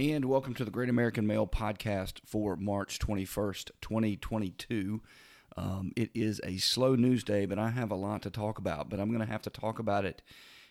And 0.00 0.24
welcome 0.24 0.54
to 0.54 0.64
the 0.64 0.70
Great 0.70 0.88
American 0.88 1.26
Mail 1.26 1.46
podcast 1.46 2.20
for 2.24 2.56
March 2.56 2.98
21st, 3.00 3.72
2022. 3.82 5.02
Um, 5.58 5.92
it 5.94 6.08
is 6.14 6.40
a 6.42 6.56
slow 6.56 6.94
news 6.94 7.22
day, 7.22 7.44
but 7.44 7.58
I 7.58 7.68
have 7.68 7.90
a 7.90 7.96
lot 7.96 8.22
to 8.22 8.30
talk 8.30 8.56
about. 8.56 8.88
But 8.88 8.98
I'm 8.98 9.08
going 9.08 9.20
to 9.20 9.30
have 9.30 9.42
to 9.42 9.50
talk 9.50 9.78
about 9.78 10.06
it 10.06 10.22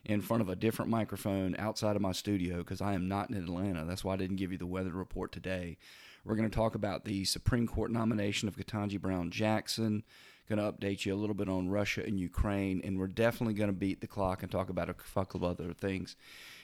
in 0.03 0.21
front 0.21 0.41
of 0.41 0.49
a 0.49 0.55
different 0.55 0.89
microphone 0.89 1.55
outside 1.59 1.95
of 1.95 2.01
my 2.01 2.11
studio 2.11 2.57
because 2.57 2.81
I 2.81 2.95
am 2.95 3.07
not 3.07 3.29
in 3.29 3.37
Atlanta. 3.37 3.85
That's 3.85 4.03
why 4.03 4.15
I 4.15 4.17
didn't 4.17 4.37
give 4.37 4.51
you 4.51 4.57
the 4.57 4.65
weather 4.65 4.93
report 4.93 5.31
today. 5.31 5.77
We're 6.25 6.35
going 6.35 6.49
to 6.49 6.55
talk 6.55 6.73
about 6.73 7.05
the 7.05 7.23
Supreme 7.23 7.67
Court 7.67 7.91
nomination 7.91 8.47
of 8.47 8.57
Ketanji 8.57 8.99
Brown 8.99 9.29
Jackson. 9.29 10.05
Going 10.49 10.57
to 10.57 10.71
update 10.71 11.05
you 11.05 11.13
a 11.13 11.15
little 11.15 11.35
bit 11.35 11.49
on 11.49 11.69
Russia 11.69 12.01
and 12.03 12.19
Ukraine, 12.19 12.81
and 12.83 12.97
we're 12.97 13.05
definitely 13.05 13.53
going 13.53 13.69
to 13.69 13.77
beat 13.77 14.01
the 14.01 14.07
clock 14.07 14.41
and 14.41 14.51
talk 14.51 14.71
about 14.71 14.89
a 14.89 14.95
couple 14.95 15.37
of 15.37 15.43
other 15.43 15.71
things 15.71 16.15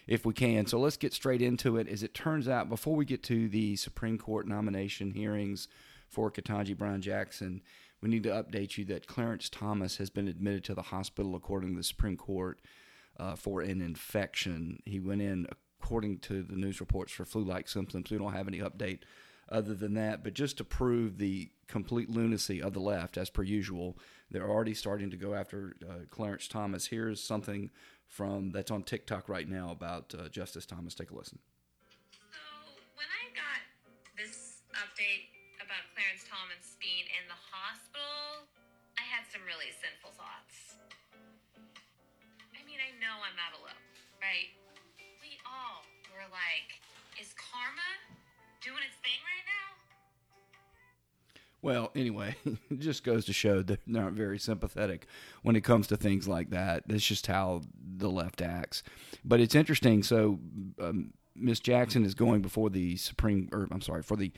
if 0.08 0.26
we 0.26 0.34
can. 0.34 0.66
So 0.66 0.80
let's 0.80 0.98
get 0.98 1.14
straight 1.14 1.42
into 1.42 1.78
it. 1.78 1.88
As 1.88 2.04
it 2.04 2.14
turns 2.14 2.48
out, 2.48 2.70
before 2.70 2.96
we 2.96 3.06
get 3.06 3.24
to 3.24 3.48
the 3.50 3.76
Supreme 3.76 4.18
Court 4.18 4.48
nomination 4.48 5.12
hearings 5.12 5.68
for 6.08 6.32
Ketanji 6.32 6.78
Brown 6.78 7.02
Jackson, 7.02 7.62
we 8.02 8.10
need 8.10 8.24
to 8.24 8.30
update 8.30 8.78
you 8.78 8.86
that 8.86 9.08
Clarence 9.08 9.50
Thomas 9.50 9.98
has 9.98 10.10
been 10.10 10.28
admitted 10.28 10.64
to 10.66 10.76
the 10.76 10.84
hospital 10.84 11.36
according 11.36 11.72
to 11.72 11.78
the 11.78 11.84
Supreme 11.84 12.18
Court 12.18 12.60
uh, 13.20 13.36
for 13.36 13.62
an 13.62 13.82
infection. 13.82 14.82
He 14.86 15.00
went 15.00 15.22
in 15.22 15.48
according 15.82 16.20
to 16.20 16.44
the 16.44 16.56
news 16.56 16.80
reports 16.80 17.12
for 17.12 17.26
flu-like 17.26 17.68
symptoms. 17.68 18.12
We 18.12 18.18
don't 18.18 18.34
have 18.34 18.48
any 18.48 18.60
update 18.60 19.00
other 19.50 19.74
than 19.74 19.94
that, 19.94 20.24
but 20.24 20.34
just 20.34 20.58
to 20.58 20.64
prove 20.64 21.18
the 21.18 21.50
complete 21.68 22.10
lunacy 22.10 22.62
of 22.62 22.74
the 22.74 22.80
left, 22.80 23.18
as 23.18 23.30
per 23.30 23.44
usual, 23.44 23.98
they're 24.32 24.50
already 24.50 24.74
starting 24.74 25.12
to 25.12 25.18
go 25.18 25.34
after 25.34 25.76
uh, 25.88 26.06
Clarence 26.10 26.48
Thomas. 26.48 26.88
Here's 26.88 27.24
something 27.24 27.70
from 28.08 28.52
that's 28.52 28.72
on 28.72 28.84
TikTok 28.84 29.30
right 29.30 29.48
now 29.48 29.72
about 29.72 30.14
uh, 30.18 30.30
Justice 30.30 30.66
Thomas. 30.66 30.96
Take 30.96 31.12
a 31.12 31.16
listen. 31.16 31.40
Well, 51.66 51.90
anyway, 51.96 52.36
it 52.46 52.78
just 52.78 53.04
goes 53.04 53.26
to 53.26 53.34
show 53.34 53.64
they're 53.64 53.80
not 53.88 54.12
very 54.12 54.38
sympathetic 54.38 55.08
when 55.42 55.56
it 55.56 55.64
comes 55.64 55.88
to 55.88 55.98
things 55.98 56.28
like 56.28 56.52
that. 56.52 56.84
That's 56.88 57.04
just 57.04 57.26
how 57.26 57.64
the 57.98 58.08
left 58.08 58.44
acts. 58.44 58.84
But 59.24 59.40
it's 59.40 59.56
interesting. 59.56 60.04
So, 60.04 60.38
um, 60.80 61.14
Miss 61.36 61.60
Jackson 61.60 62.06
is 62.06 62.14
going 62.14 62.44
before 62.44 62.70
the 62.70 62.98
Supreme, 62.98 63.50
or 63.52 63.68
I'm 63.72 63.82
sorry, 63.82 64.04
for 64.04 64.16
the 64.16 64.32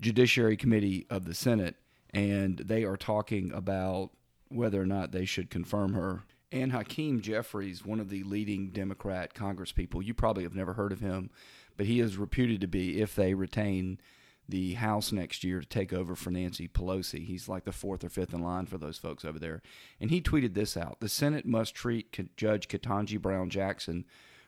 Judiciary 0.00 0.56
Committee 0.56 1.06
of 1.10 1.26
the 1.26 1.34
Senate, 1.34 1.76
and 2.12 2.58
they 2.58 2.82
are 2.82 2.96
talking 2.96 3.52
about 3.52 4.10
whether 4.48 4.82
or 4.82 4.86
not 4.86 5.12
they 5.12 5.26
should 5.26 5.50
confirm 5.50 5.92
her. 5.92 6.24
And 6.50 6.72
Hakeem 6.72 7.20
Jeffries, 7.20 7.86
one 7.86 8.00
of 8.00 8.08
the 8.08 8.24
leading 8.24 8.70
Democrat 8.70 9.32
congresspeople, 9.32 10.04
you 10.04 10.12
probably 10.12 10.42
have 10.42 10.56
never 10.56 10.72
heard 10.72 10.90
of 10.90 10.98
him, 10.98 11.30
but 11.76 11.86
he 11.86 12.00
is 12.00 12.16
reputed 12.16 12.60
to 12.62 12.66
be, 12.66 13.00
if 13.00 13.14
they 13.14 13.34
retain 13.34 14.00
the 14.48 14.74
House 14.74 15.12
next 15.12 15.44
year 15.44 15.60
to 15.60 15.66
take 15.66 15.92
over 15.92 16.14
for 16.14 16.30
Nancy 16.30 16.68
Pelosi. 16.68 17.24
He's 17.24 17.48
like 17.48 17.64
the 17.64 17.72
fourth 17.72 18.04
or 18.04 18.08
fifth 18.08 18.34
in 18.34 18.42
line 18.42 18.66
for 18.66 18.78
those 18.78 18.98
folks 18.98 19.24
over 19.24 19.38
there. 19.38 19.62
And 20.00 20.10
he 20.10 20.20
tweeted 20.20 20.54
this 20.54 20.76
out 20.76 21.00
The 21.00 21.08
Senate 21.08 21.46
must 21.46 21.74
treat 21.74 22.36
Judge 22.36 22.68
Ketanji 22.68 23.20
Brown 23.20 23.50
Jackson 23.50 24.04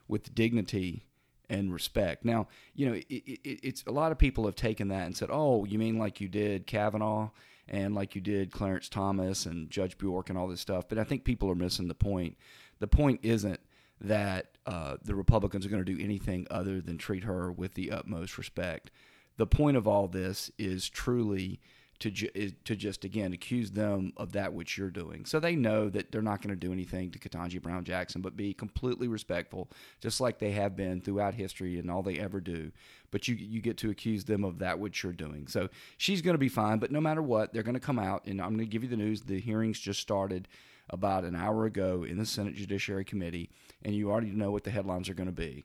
with 0.08 0.34
dignity 0.34 1.04
and 1.48 1.72
respect. 1.72 2.24
Now, 2.24 2.48
you 2.74 2.86
know, 2.86 2.94
it, 2.94 3.06
it, 3.08 3.40
it's 3.44 3.84
a 3.86 3.92
lot 3.92 4.12
of 4.12 4.18
people 4.18 4.44
have 4.46 4.56
taken 4.56 4.88
that 4.88 5.06
and 5.06 5.16
said, 5.16 5.28
oh, 5.30 5.64
you 5.64 5.78
mean 5.78 5.98
like 5.98 6.20
you 6.20 6.28
did 6.28 6.66
Kavanaugh 6.66 7.30
and 7.68 7.94
like 7.94 8.14
you 8.14 8.20
did 8.20 8.52
Clarence 8.52 8.88
Thomas 8.88 9.46
and 9.46 9.70
Judge 9.70 9.96
Bork 9.98 10.28
and 10.28 10.38
all 10.38 10.48
this 10.48 10.60
stuff. 10.60 10.88
But 10.88 10.98
I 10.98 11.04
think 11.04 11.24
people 11.24 11.50
are 11.50 11.56
missing 11.56 11.88
the 11.88 11.94
point. 11.94 12.36
The 12.78 12.86
point 12.86 13.20
isn't 13.22 13.60
that 14.00 14.58
uh, 14.66 14.96
the 15.02 15.14
Republicans 15.14 15.64
are 15.64 15.68
going 15.68 15.84
to 15.84 15.94
do 15.94 16.02
anything 16.02 16.46
other 16.50 16.80
than 16.80 16.98
treat 16.98 17.24
her 17.24 17.50
with 17.50 17.74
the 17.74 17.90
utmost 17.90 18.36
respect 18.36 18.90
the 19.36 19.46
point 19.46 19.76
of 19.76 19.86
all 19.86 20.08
this 20.08 20.50
is 20.58 20.88
truly 20.88 21.60
to 21.98 22.10
ju- 22.10 22.50
to 22.64 22.76
just 22.76 23.04
again 23.04 23.32
accuse 23.32 23.70
them 23.70 24.12
of 24.16 24.32
that 24.32 24.52
which 24.52 24.76
you're 24.76 24.90
doing. 24.90 25.24
So 25.24 25.40
they 25.40 25.56
know 25.56 25.88
that 25.88 26.12
they're 26.12 26.22
not 26.22 26.42
going 26.42 26.54
to 26.54 26.66
do 26.66 26.72
anything 26.72 27.10
to 27.10 27.18
Ketanji 27.18 27.60
Brown 27.60 27.84
Jackson, 27.84 28.20
but 28.20 28.36
be 28.36 28.52
completely 28.52 29.08
respectful, 29.08 29.70
just 30.00 30.20
like 30.20 30.38
they 30.38 30.52
have 30.52 30.76
been 30.76 31.00
throughout 31.00 31.34
history 31.34 31.78
and 31.78 31.90
all 31.90 32.02
they 32.02 32.18
ever 32.18 32.40
do. 32.40 32.70
But 33.10 33.28
you 33.28 33.34
you 33.34 33.60
get 33.60 33.78
to 33.78 33.90
accuse 33.90 34.24
them 34.24 34.44
of 34.44 34.58
that 34.58 34.78
which 34.78 35.02
you're 35.02 35.12
doing. 35.12 35.46
So 35.46 35.68
she's 35.96 36.22
going 36.22 36.34
to 36.34 36.38
be 36.38 36.48
fine. 36.48 36.78
But 36.78 36.92
no 36.92 37.00
matter 37.00 37.22
what, 37.22 37.52
they're 37.52 37.62
going 37.62 37.74
to 37.74 37.80
come 37.80 37.98
out, 37.98 38.26
and 38.26 38.40
I'm 38.40 38.50
going 38.50 38.66
to 38.66 38.66
give 38.66 38.82
you 38.82 38.90
the 38.90 38.96
news. 38.96 39.22
The 39.22 39.40
hearings 39.40 39.80
just 39.80 40.00
started 40.00 40.48
about 40.90 41.24
an 41.24 41.34
hour 41.34 41.64
ago 41.64 42.04
in 42.04 42.18
the 42.18 42.26
Senate 42.26 42.54
Judiciary 42.54 43.04
Committee, 43.04 43.50
and 43.82 43.94
you 43.94 44.10
already 44.10 44.30
know 44.30 44.50
what 44.50 44.64
the 44.64 44.70
headlines 44.70 45.08
are 45.08 45.14
going 45.14 45.28
to 45.28 45.32
be 45.32 45.64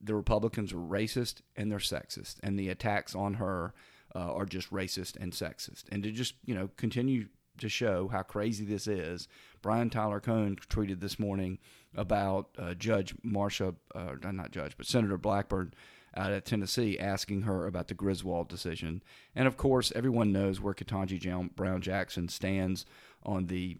the 0.00 0.14
Republicans 0.14 0.72
are 0.72 0.76
racist 0.76 1.42
and 1.56 1.70
they're 1.70 1.78
sexist, 1.78 2.36
and 2.42 2.58
the 2.58 2.68
attacks 2.68 3.14
on 3.14 3.34
her 3.34 3.74
uh, 4.14 4.32
are 4.32 4.46
just 4.46 4.70
racist 4.70 5.16
and 5.20 5.32
sexist. 5.32 5.84
And 5.90 6.02
to 6.02 6.10
just 6.10 6.34
you 6.44 6.54
know 6.54 6.70
continue 6.76 7.26
to 7.58 7.68
show 7.68 8.08
how 8.08 8.22
crazy 8.22 8.64
this 8.64 8.86
is, 8.86 9.28
Brian 9.62 9.90
Tyler 9.90 10.20
Cohen 10.20 10.56
tweeted 10.68 11.00
this 11.00 11.18
morning 11.18 11.58
about 11.94 12.48
uh, 12.58 12.74
Judge 12.74 13.14
Marsha, 13.24 13.74
uh, 13.94 14.14
not 14.32 14.50
Judge, 14.50 14.76
but 14.76 14.86
Senator 14.86 15.18
Blackburn 15.18 15.74
out 16.16 16.32
of 16.32 16.44
Tennessee 16.44 16.98
asking 16.98 17.42
her 17.42 17.66
about 17.66 17.88
the 17.88 17.94
Griswold 17.94 18.48
decision. 18.48 19.02
And 19.34 19.46
of 19.46 19.56
course, 19.56 19.92
everyone 19.94 20.32
knows 20.32 20.60
where 20.60 20.74
Ketanji 20.74 21.54
Brown 21.54 21.82
Jackson 21.82 22.28
stands 22.28 22.84
on 23.22 23.46
the 23.46 23.78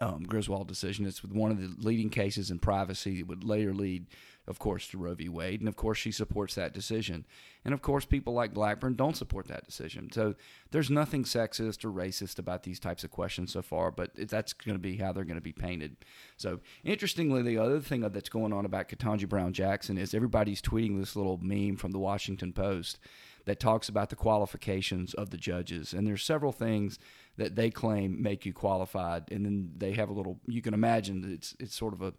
um, 0.00 0.24
Griswold 0.24 0.68
decision. 0.68 1.06
It's 1.06 1.22
one 1.22 1.50
of 1.50 1.60
the 1.60 1.74
leading 1.78 2.10
cases 2.10 2.50
in 2.50 2.58
privacy 2.58 3.18
that 3.18 3.28
would 3.28 3.44
later 3.44 3.72
lead 3.72 4.06
of 4.46 4.58
course, 4.58 4.88
to 4.88 4.98
Roe 4.98 5.14
v. 5.14 5.28
Wade. 5.28 5.60
And 5.60 5.68
of 5.68 5.76
course, 5.76 5.98
she 5.98 6.12
supports 6.12 6.54
that 6.54 6.74
decision. 6.74 7.24
And 7.64 7.72
of 7.72 7.80
course, 7.80 8.04
people 8.04 8.34
like 8.34 8.52
Blackburn 8.52 8.94
don't 8.94 9.16
support 9.16 9.48
that 9.48 9.64
decision. 9.64 10.10
So 10.12 10.34
there's 10.70 10.90
nothing 10.90 11.24
sexist 11.24 11.84
or 11.84 11.90
racist 11.90 12.38
about 12.38 12.62
these 12.62 12.78
types 12.78 13.04
of 13.04 13.10
questions 13.10 13.52
so 13.52 13.62
far, 13.62 13.90
but 13.90 14.10
that's 14.28 14.52
going 14.52 14.76
to 14.76 14.82
be 14.82 14.96
how 14.96 15.12
they're 15.12 15.24
going 15.24 15.36
to 15.36 15.40
be 15.40 15.52
painted. 15.52 15.96
So 16.36 16.60
interestingly, 16.84 17.42
the 17.42 17.58
other 17.58 17.80
thing 17.80 18.02
that's 18.02 18.28
going 18.28 18.52
on 18.52 18.66
about 18.66 18.88
Ketanji 18.88 19.28
Brown 19.28 19.52
Jackson 19.54 19.96
is 19.96 20.14
everybody's 20.14 20.60
tweeting 20.60 20.98
this 21.00 21.16
little 21.16 21.38
meme 21.42 21.76
from 21.76 21.92
the 21.92 21.98
Washington 21.98 22.52
Post 22.52 22.98
that 23.46 23.60
talks 23.60 23.88
about 23.88 24.10
the 24.10 24.16
qualifications 24.16 25.14
of 25.14 25.30
the 25.30 25.36
judges. 25.36 25.92
And 25.92 26.06
there's 26.06 26.22
several 26.22 26.52
things 26.52 26.98
that 27.36 27.56
they 27.56 27.70
claim 27.70 28.22
make 28.22 28.46
you 28.46 28.52
qualified. 28.52 29.30
And 29.30 29.44
then 29.44 29.72
they 29.76 29.92
have 29.92 30.08
a 30.08 30.12
little, 30.12 30.38
you 30.46 30.62
can 30.62 30.74
imagine 30.74 31.30
it's, 31.32 31.54
it's 31.58 31.74
sort 31.74 31.92
of 31.92 32.02
a, 32.02 32.14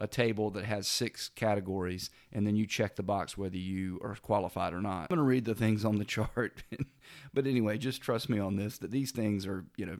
a 0.00 0.06
table 0.06 0.50
that 0.50 0.64
has 0.64 0.88
six 0.88 1.28
categories, 1.28 2.10
and 2.32 2.46
then 2.46 2.56
you 2.56 2.66
check 2.66 2.96
the 2.96 3.02
box 3.02 3.36
whether 3.36 3.58
you 3.58 4.00
are 4.02 4.16
qualified 4.16 4.72
or 4.72 4.80
not. 4.80 5.02
I'm 5.02 5.16
going 5.16 5.18
to 5.18 5.22
read 5.22 5.44
the 5.44 5.54
things 5.54 5.84
on 5.84 5.98
the 5.98 6.04
chart, 6.04 6.62
but 7.34 7.46
anyway, 7.46 7.78
just 7.78 8.00
trust 8.00 8.28
me 8.28 8.38
on 8.38 8.56
this 8.56 8.78
that 8.78 8.90
these 8.90 9.10
things 9.10 9.46
are, 9.46 9.64
you 9.76 9.86
know, 9.86 9.98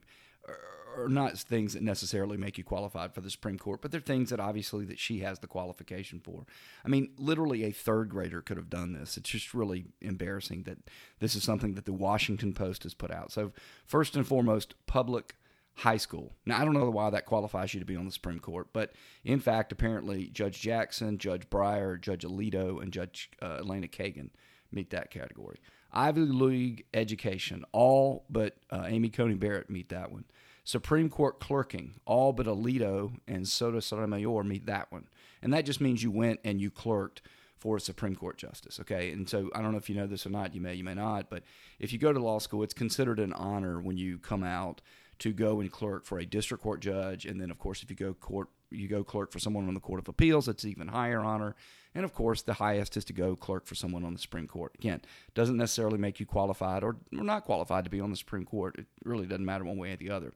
are 0.97 1.09
not 1.09 1.39
things 1.39 1.75
that 1.75 1.83
necessarily 1.83 2.37
make 2.37 2.59
you 2.59 2.65
qualified 2.65 3.15
for 3.15 3.21
the 3.21 3.31
Supreme 3.31 3.59
Court, 3.59 3.81
but 3.81 3.91
they're 3.91 4.01
things 4.01 4.31
that 4.31 4.41
obviously 4.41 4.85
that 4.87 4.99
she 4.99 5.21
has 5.21 5.39
the 5.39 5.47
qualification 5.47 6.21
for. 6.21 6.47
I 6.85 6.89
mean, 6.89 7.11
literally 7.17 7.65
a 7.65 7.71
third 7.71 8.09
grader 8.09 8.41
could 8.41 8.57
have 8.57 8.71
done 8.71 8.93
this. 8.93 9.17
It's 9.17 9.31
just 9.31 9.55
really 9.55 9.87
embarrassing 10.01 10.65
that 10.65 10.79
this 11.19 11.35
is 11.35 11.43
something 11.43 11.75
that 11.75 11.85
the 11.85 11.93
Washington 11.93 12.53
Post 12.53 12.83
has 12.83 12.95
put 12.95 13.11
out. 13.11 13.33
So, 13.33 13.53
first 13.85 14.17
and 14.17 14.27
foremost, 14.27 14.75
public 14.87 15.37
high 15.75 15.97
school. 15.97 16.33
Now, 16.45 16.61
I 16.61 16.65
don't 16.65 16.75
know 16.75 16.91
why 16.91 17.11
that 17.11 17.27
qualifies 17.27 17.73
you 17.73 17.81
to 17.81 17.87
be 17.87 17.97
on 17.97 18.05
the 18.05 18.13
Supreme 18.13 18.39
Court, 18.39 18.69
but 18.73 18.93
in 19.25 19.41
fact, 19.41 19.73
apparently, 19.73 20.27
Judge 20.27 20.61
Jackson, 20.61 21.19
Judge 21.19 21.49
Breyer, 21.49 22.01
Judge 22.01 22.25
Alito, 22.25 22.83
and 22.83 22.93
Judge 22.93 23.31
uh, 23.41 23.59
Elena 23.61 23.89
Kagan 23.89 24.31
meet 24.73 24.91
that 24.91 25.11
category. 25.11 25.59
Ivy 25.93 26.21
League 26.21 26.85
education, 26.95 27.65
all 27.73 28.25
but 28.31 28.57
uh, 28.71 28.85
Amy 28.87 29.09
Coney 29.09 29.35
Barrett 29.35 29.71
meet 29.71 29.89
that 29.89 30.13
one. 30.13 30.25
Supreme 30.65 31.09
Court 31.09 31.41
clerking, 31.41 31.95
all 32.05 32.33
but 32.33 32.47
Alito 32.47 33.19
and 33.27 33.49
Soto 33.49 33.81
Sotomayor 33.81 34.45
meet 34.45 34.67
that 34.67 34.93
one. 34.93 35.07
And 35.43 35.53
that 35.53 35.65
just 35.65 35.81
means 35.81 36.03
you 36.03 36.11
went 36.11 36.41
and 36.45 36.61
you 36.61 36.71
clerked 36.71 37.23
for 37.57 37.77
a 37.77 37.81
Supreme 37.81 38.17
Court 38.17 38.39
justice. 38.39 38.81
Okay. 38.81 39.11
And 39.11 39.29
so 39.29 39.51
I 39.55 39.61
don't 39.61 39.73
know 39.73 39.79
if 39.79 39.91
you 39.91 39.97
know 39.97 40.07
this 40.07 40.27
or 40.27 40.31
not, 40.31 40.55
you 40.55 40.61
may, 40.61 40.75
you 40.75 40.85
may 40.85 40.95
not, 40.95 41.29
but 41.29 41.43
if 41.79 41.93
you 41.93 41.99
go 41.99 42.13
to 42.13 42.19
law 42.19 42.39
school, 42.39 42.63
it's 42.63 42.75
considered 42.75 43.19
an 43.19 43.33
honor 43.35 43.81
when 43.81 43.97
you 43.97 44.19
come 44.19 44.45
out 44.45 44.81
to 45.21 45.33
go 45.33 45.61
and 45.61 45.71
clerk 45.71 46.05
for 46.05 46.19
a 46.19 46.27
district 46.27 46.63
court 46.63 46.81
judge, 46.81 47.25
and 47.25 47.41
then 47.41 47.51
of 47.51 47.59
course 47.59 47.83
if 47.83 47.91
you 47.91 47.97
go 47.97 48.13
court 48.15 48.49
you 48.71 48.89
go 48.89 49.03
clerk 49.03 49.33
for 49.33 49.39
someone 49.39 49.67
on 49.69 49.75
the 49.75 49.81
Court 49.81 50.01
of 50.01 50.09
Appeals, 50.09 50.49
it's 50.49 50.65
even 50.65 50.89
higher 50.89 51.21
honor. 51.21 51.57
And 51.95 52.05
of 52.05 52.15
course, 52.15 52.43
the 52.43 52.55
highest 52.55 52.97
is 52.97 53.05
to 53.07 53.13
go 53.13 53.35
clerk 53.35 53.67
for 53.67 53.75
someone 53.75 54.05
on 54.05 54.13
the 54.13 54.21
Supreme 54.21 54.47
Court. 54.47 54.73
Again, 54.79 55.01
doesn't 55.35 55.57
necessarily 55.57 55.99
make 55.99 56.21
you 56.21 56.27
qualified 56.27 56.85
or, 56.85 56.97
or 57.17 57.25
not 57.25 57.45
qualified 57.45 57.85
to 57.85 57.91
be 57.91 58.01
on 58.01 58.11
the 58.11 58.17
Supreme 58.17 58.45
Court. 58.45 58.77
It 58.79 58.87
really 59.05 59.27
doesn't 59.27 59.45
matter 59.45 59.65
one 59.65 59.77
way 59.77 59.93
or 59.93 59.97
the 59.97 60.11
other. 60.11 60.33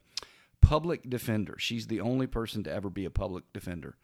Public 0.61 1.09
defender. 1.09 1.57
She's 1.59 1.87
the 1.87 2.01
only 2.01 2.27
person 2.27 2.65
to 2.65 2.73
ever 2.73 2.91
be 2.91 3.05
a 3.05 3.11
public 3.11 3.45
defender. 3.53 3.97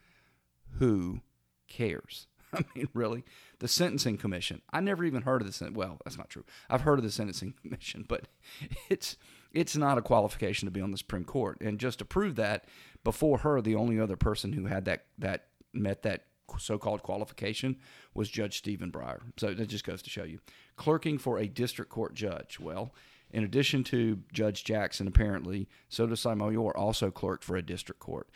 Who 0.79 1.23
cares? 1.67 2.29
I 2.53 2.65
mean, 2.75 2.89
really? 2.95 3.25
The 3.59 3.69
Sentencing 3.69 4.19
Commission. 4.19 4.63
I 4.73 4.81
never 4.81 5.05
even 5.05 5.23
heard 5.23 5.43
of 5.43 5.59
the 5.59 5.71
well, 5.73 5.99
that's 6.05 6.19
not 6.19 6.31
true. 6.31 6.45
I've 6.69 6.83
heard 6.83 6.99
of 6.99 7.05
the 7.05 7.11
Sentencing 7.11 7.55
Commission, 7.63 8.05
but 8.07 8.29
it's 8.91 9.17
it's 9.53 9.77
not 9.77 9.99
a 9.99 10.03
qualification 10.03 10.67
to 10.67 10.73
be 10.73 10.81
on 10.81 10.91
the 10.91 10.99
Supreme 10.99 11.25
Court. 11.25 11.59
And 11.61 11.79
just 11.79 11.99
to 11.99 12.05
prove 12.05 12.37
that, 12.37 12.67
before 13.05 13.39
her, 13.39 13.61
the 13.61 13.75
only 13.75 13.99
other 13.99 14.17
person 14.17 14.53
who 14.53 14.67
had 14.67 14.85
that 14.85 15.07
that 15.19 15.47
met 15.73 16.03
that 16.03 16.25
so-called 16.59 17.03
qualification 17.03 17.77
was 18.13 18.29
Judge 18.29 18.59
Stephen 18.59 18.91
Breyer. 18.91 19.21
So 19.37 19.55
that 19.55 19.69
just 19.69 19.85
goes 19.85 20.03
to 20.03 20.11
show 20.11 20.25
you. 20.25 20.41
Clerking 20.77 21.19
for 21.19 21.39
a 21.39 21.47
district 21.47 21.91
court 21.91 22.15
judge. 22.15 22.59
Well, 22.59 22.93
in 23.31 23.45
addition 23.45 23.85
to 23.85 24.19
Judge 24.33 24.65
Jackson, 24.65 25.07
apparently, 25.07 25.69
Soto 25.89 26.17
Sotomayor 26.17 26.77
also 26.77 27.11
clerked 27.11 27.45
for 27.45 27.57
a 27.57 27.63
district 27.63 28.01
court 28.01 28.29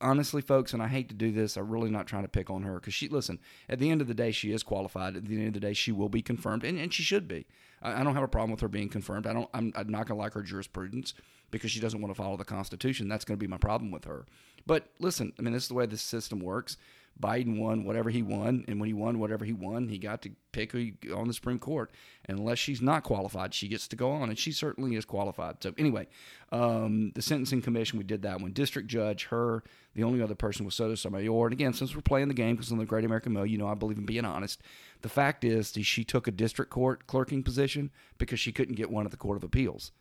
honestly, 0.00 0.42
folks, 0.42 0.72
and 0.72 0.82
I 0.82 0.88
hate 0.88 1.08
to 1.08 1.14
do 1.14 1.32
this, 1.32 1.56
I'm 1.56 1.70
really 1.70 1.90
not 1.90 2.06
trying 2.06 2.22
to 2.22 2.28
pick 2.28 2.50
on 2.50 2.62
her 2.62 2.74
because 2.74 2.94
she, 2.94 3.08
listen, 3.08 3.38
at 3.68 3.78
the 3.78 3.90
end 3.90 4.00
of 4.00 4.08
the 4.08 4.14
day, 4.14 4.30
she 4.30 4.52
is 4.52 4.62
qualified. 4.62 5.16
At 5.16 5.26
the 5.26 5.36
end 5.36 5.48
of 5.48 5.54
the 5.54 5.60
day, 5.60 5.72
she 5.72 5.92
will 5.92 6.08
be 6.08 6.22
confirmed, 6.22 6.64
and, 6.64 6.78
and 6.78 6.92
she 6.92 7.02
should 7.02 7.28
be. 7.28 7.46
I, 7.82 8.00
I 8.00 8.04
don't 8.04 8.14
have 8.14 8.22
a 8.22 8.28
problem 8.28 8.50
with 8.50 8.60
her 8.60 8.68
being 8.68 8.88
confirmed. 8.88 9.26
I 9.26 9.32
don't. 9.32 9.48
I'm, 9.54 9.72
I'm 9.76 9.88
not 9.88 10.06
going 10.06 10.18
to 10.18 10.22
like 10.22 10.34
her 10.34 10.42
jurisprudence 10.42 11.14
because 11.50 11.70
she 11.70 11.80
doesn't 11.80 12.00
want 12.00 12.14
to 12.14 12.20
follow 12.20 12.36
the 12.36 12.44
Constitution. 12.44 13.08
That's 13.08 13.24
going 13.24 13.38
to 13.38 13.42
be 13.42 13.50
my 13.50 13.58
problem 13.58 13.90
with 13.90 14.04
her. 14.04 14.26
But 14.66 14.88
listen, 14.98 15.32
I 15.38 15.42
mean, 15.42 15.52
this 15.52 15.64
is 15.64 15.68
the 15.68 15.74
way 15.74 15.86
the 15.86 15.96
system 15.96 16.40
works. 16.40 16.76
Biden 17.20 17.58
won 17.58 17.84
whatever 17.84 18.10
he 18.10 18.22
won, 18.22 18.64
and 18.68 18.78
when 18.78 18.88
he 18.88 18.92
won 18.92 19.18
whatever 19.18 19.44
he 19.44 19.52
won, 19.52 19.88
he 19.88 19.96
got 19.98 20.20
to 20.22 20.30
pick 20.52 20.72
who 20.72 20.78
he, 20.78 20.94
on 21.14 21.28
the 21.28 21.34
Supreme 21.34 21.58
Court. 21.58 21.90
And 22.26 22.38
unless 22.38 22.58
she's 22.58 22.82
not 22.82 23.04
qualified, 23.04 23.54
she 23.54 23.68
gets 23.68 23.88
to 23.88 23.96
go 23.96 24.10
on, 24.10 24.28
and 24.28 24.38
she 24.38 24.52
certainly 24.52 24.96
is 24.96 25.04
qualified. 25.06 25.62
So 25.62 25.72
anyway, 25.78 26.08
um, 26.52 27.12
the 27.14 27.22
Sentencing 27.22 27.62
Commission, 27.62 27.98
we 27.98 28.04
did 28.04 28.22
that 28.22 28.40
one. 28.40 28.52
District 28.52 28.86
Judge, 28.86 29.24
her, 29.26 29.62
the 29.94 30.02
only 30.02 30.20
other 30.20 30.34
person 30.34 30.66
was 30.66 30.74
Soto 30.74 30.94
Sotomayor. 30.94 31.46
And 31.46 31.52
again, 31.54 31.72
since 31.72 31.94
we're 31.94 32.02
playing 32.02 32.28
the 32.28 32.34
game, 32.34 32.56
because 32.56 32.70
on 32.70 32.78
the 32.78 32.84
Great 32.84 33.04
American 33.04 33.32
Mill, 33.32 33.46
you 33.46 33.56
know 33.56 33.68
I 33.68 33.74
believe 33.74 33.98
in 33.98 34.06
being 34.06 34.26
honest. 34.26 34.60
The 35.00 35.08
fact 35.08 35.42
is, 35.42 35.72
she 35.82 36.04
took 36.04 36.28
a 36.28 36.32
district 36.32 36.70
court 36.70 37.06
clerking 37.06 37.42
position 37.42 37.90
because 38.18 38.40
she 38.40 38.52
couldn't 38.52 38.74
get 38.74 38.90
one 38.90 39.06
at 39.06 39.10
the 39.10 39.16
Court 39.16 39.38
of 39.38 39.44
Appeals. 39.44 39.92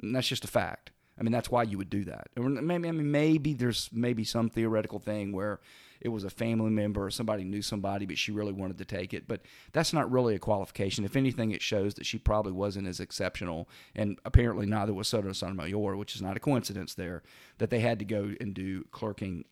And 0.00 0.14
that's 0.14 0.28
just 0.28 0.44
a 0.44 0.48
fact. 0.48 0.92
I 1.20 1.22
mean, 1.22 1.32
that's 1.32 1.50
why 1.50 1.64
you 1.64 1.76
would 1.76 1.90
do 1.90 2.04
that. 2.04 2.28
Maybe, 2.34 2.88
I 2.88 2.92
mean, 2.92 3.10
maybe 3.10 3.52
there's 3.52 3.90
maybe 3.92 4.24
some 4.24 4.48
theoretical 4.48 4.98
thing 4.98 5.32
where 5.32 5.60
it 6.00 6.08
was 6.08 6.24
a 6.24 6.30
family 6.30 6.70
member 6.70 7.04
or 7.04 7.10
somebody 7.10 7.44
knew 7.44 7.60
somebody, 7.60 8.06
but 8.06 8.16
she 8.16 8.32
really 8.32 8.54
wanted 8.54 8.78
to 8.78 8.86
take 8.86 9.12
it. 9.12 9.28
But 9.28 9.42
that's 9.72 9.92
not 9.92 10.10
really 10.10 10.34
a 10.34 10.38
qualification. 10.38 11.04
If 11.04 11.16
anything, 11.16 11.50
it 11.50 11.60
shows 11.60 11.92
that 11.94 12.06
she 12.06 12.16
probably 12.16 12.52
wasn't 12.52 12.88
as 12.88 13.00
exceptional, 13.00 13.68
and 13.94 14.18
apparently 14.24 14.64
neither 14.64 14.94
was 14.94 15.08
Soto 15.08 15.32
Sotomayor, 15.32 15.96
which 15.96 16.14
is 16.14 16.22
not 16.22 16.38
a 16.38 16.40
coincidence 16.40 16.94
there, 16.94 17.22
that 17.58 17.68
they 17.68 17.80
had 17.80 17.98
to 17.98 18.06
go 18.06 18.32
and 18.40 18.54
do 18.54 18.84
clerking 18.90 19.44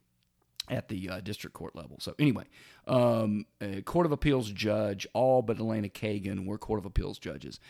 at 0.71 0.89
the 0.89 1.09
uh, 1.09 1.21
district 1.21 1.55
court 1.55 1.75
level. 1.75 1.97
So 2.01 2.15
anyway, 2.19 2.45
um, 2.87 3.47
Court 3.85 4.07
of 4.07 4.13
Appeals 4.13 4.51
judge, 4.51 5.07
all 5.13 5.43
but 5.43 5.59
Elena 5.59 5.89
Kagan 5.89 6.47
were 6.47 6.59
Court 6.59 6.79
of 6.79 6.87
Appeals 6.87 7.19
judges. 7.19 7.61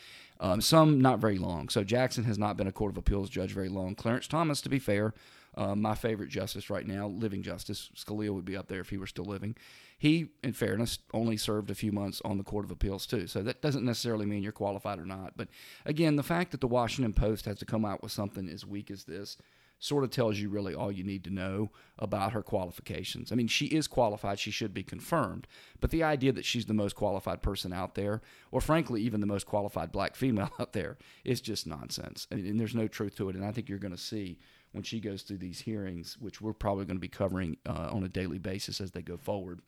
Um, 0.41 0.61
some 0.61 1.01
not 1.01 1.19
very 1.19 1.39
long. 1.39 1.69
So 1.69 1.83
Jackson 1.83 2.25
has 2.25 2.39
not 2.39 2.57
been 2.57 2.67
a 2.67 2.73
Court 2.73 2.93
of 2.93 2.99
Appeals 2.99 3.29
judge 3.31 3.53
very 3.53 3.69
long. 3.69 3.95
Clarence 3.95 4.29
Thomas, 4.29 4.61
to 4.63 4.69
be 4.69 4.79
fair, 4.79 5.15
uh, 5.57 5.75
my 5.75 5.95
favorite 5.95 6.29
justice 6.29 6.71
right 6.71 6.87
now, 6.87 7.09
living 7.09 7.43
justice, 7.43 7.91
Scalia 7.97 8.31
would 8.31 8.45
be 8.45 8.57
up 8.57 8.69
there 8.69 8.81
if 8.81 8.91
he 8.91 8.99
were 8.99 9.07
still 9.09 9.25
living. 9.25 9.57
He, 9.99 10.29
in 10.45 10.53
fairness, 10.53 11.01
only 11.13 11.37
served 11.37 11.71
a 11.71 11.75
few 11.75 11.91
months 11.91 12.23
on 12.25 12.39
the 12.39 12.45
Court 12.45 12.65
of 12.65 12.71
Appeals 12.71 13.07
too. 13.07 13.27
So 13.27 13.43
that 13.43 13.61
doesn't 13.61 13.85
necessarily 13.85 14.27
mean 14.27 14.45
you're 14.45 14.53
qualified 14.53 15.01
or 15.01 15.05
not. 15.05 15.33
But 15.37 15.49
again, 15.85 16.15
the 16.15 16.23
fact 16.23 16.53
that 16.53 16.61
the 16.61 16.69
Washington 16.69 17.13
Post 17.13 17.47
has 17.47 17.59
to 17.59 17.65
come 17.65 17.85
out 17.85 18.03
with 18.03 18.13
something 18.13 18.49
as 18.49 18.65
weak 18.65 18.93
as 18.93 19.05
this 19.05 19.37
sort 19.79 20.05
of 20.05 20.11
tells 20.11 20.39
you 20.39 20.49
really 20.49 20.75
all 20.75 20.91
you 20.91 21.05
need 21.05 21.25
to 21.25 21.31
know 21.31 21.71
about 21.99 22.33
her 22.33 22.43
qualifications. 22.43 23.31
I 23.31 23.37
mean, 23.37 23.47
she 23.47 23.67
is 23.67 23.87
qualified, 23.87 24.39
she 24.39 24.51
should 24.51 24.75
be 24.75 24.83
confirmed, 24.83 25.47
but 25.81 25.91
the 25.91 26.03
idea 26.03 26.33
that 26.33 26.45
she's 26.45 26.67
the 26.67 26.75
most 26.75 26.97
qualified 26.97 27.43
person 27.43 27.73
out 27.73 27.95
there, 27.95 28.21
or 28.51 28.61
frankly, 28.61 29.03
even 29.03 29.21
the 29.21 29.27
most 29.27 29.47
qualified 29.47 29.93
black 29.93 30.17
female 30.17 30.51
out 30.59 30.73
there, 30.73 30.99
is 31.25 31.41
just 31.41 31.67
nonsense. 31.67 32.27
And, 32.31 32.45
and 32.45 32.59
there's 32.59 32.75
no 32.75 32.89
truth 32.89 33.17
to 33.17 33.29
it. 33.29 33.37
And 33.37 33.45
I 33.45 33.53
think 33.53 33.69
you're 33.69 33.79
going 33.79 33.95
to 33.95 33.99
see 33.99 34.39
when 34.73 34.83
she 34.83 35.01
goes 35.01 35.23
through 35.23 35.39
these 35.39 35.61
hearings, 35.61 36.17
which 36.21 36.41
we're 36.41 36.53
probably 36.53 36.85
going 36.85 36.97
to 36.97 37.01
be 37.01 37.09
covering 37.09 37.57
uh, 37.67 37.91
on 37.93 38.05
a 38.05 38.09
daily 38.09 38.39
basis 38.39 38.81
as 38.81 38.91
they 38.91 39.03
go 39.03 39.17
forward. 39.17 39.61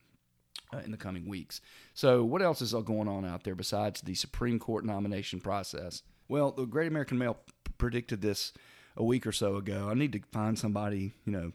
Uh, 0.73 0.79
in 0.85 0.93
the 0.93 0.97
coming 0.97 1.29
weeks. 1.29 1.61
So, 1.95 2.23
what 2.23 2.43
else 2.43 2.62
is 2.62 2.73
going 2.73 3.09
on 3.09 3.25
out 3.25 3.43
there 3.43 3.57
besides 3.57 4.03
the 4.03 4.15
Supreme 4.15 4.61
Court 4.61 4.85
nomination 4.85 5.41
process? 5.41 6.05
Well, 6.29 6.53
the 6.53 6.65
Great 6.65 6.87
American 6.87 7.19
Mail 7.19 7.35
p- 7.35 7.73
predicted 7.77 8.21
this 8.21 8.53
a 9.00 9.05
week 9.05 9.26
or 9.26 9.32
so 9.32 9.56
ago. 9.56 9.88
I 9.91 9.94
need 9.94 10.12
to 10.12 10.20
find 10.31 10.58
somebody, 10.58 11.14
you 11.25 11.32
know, 11.32 11.52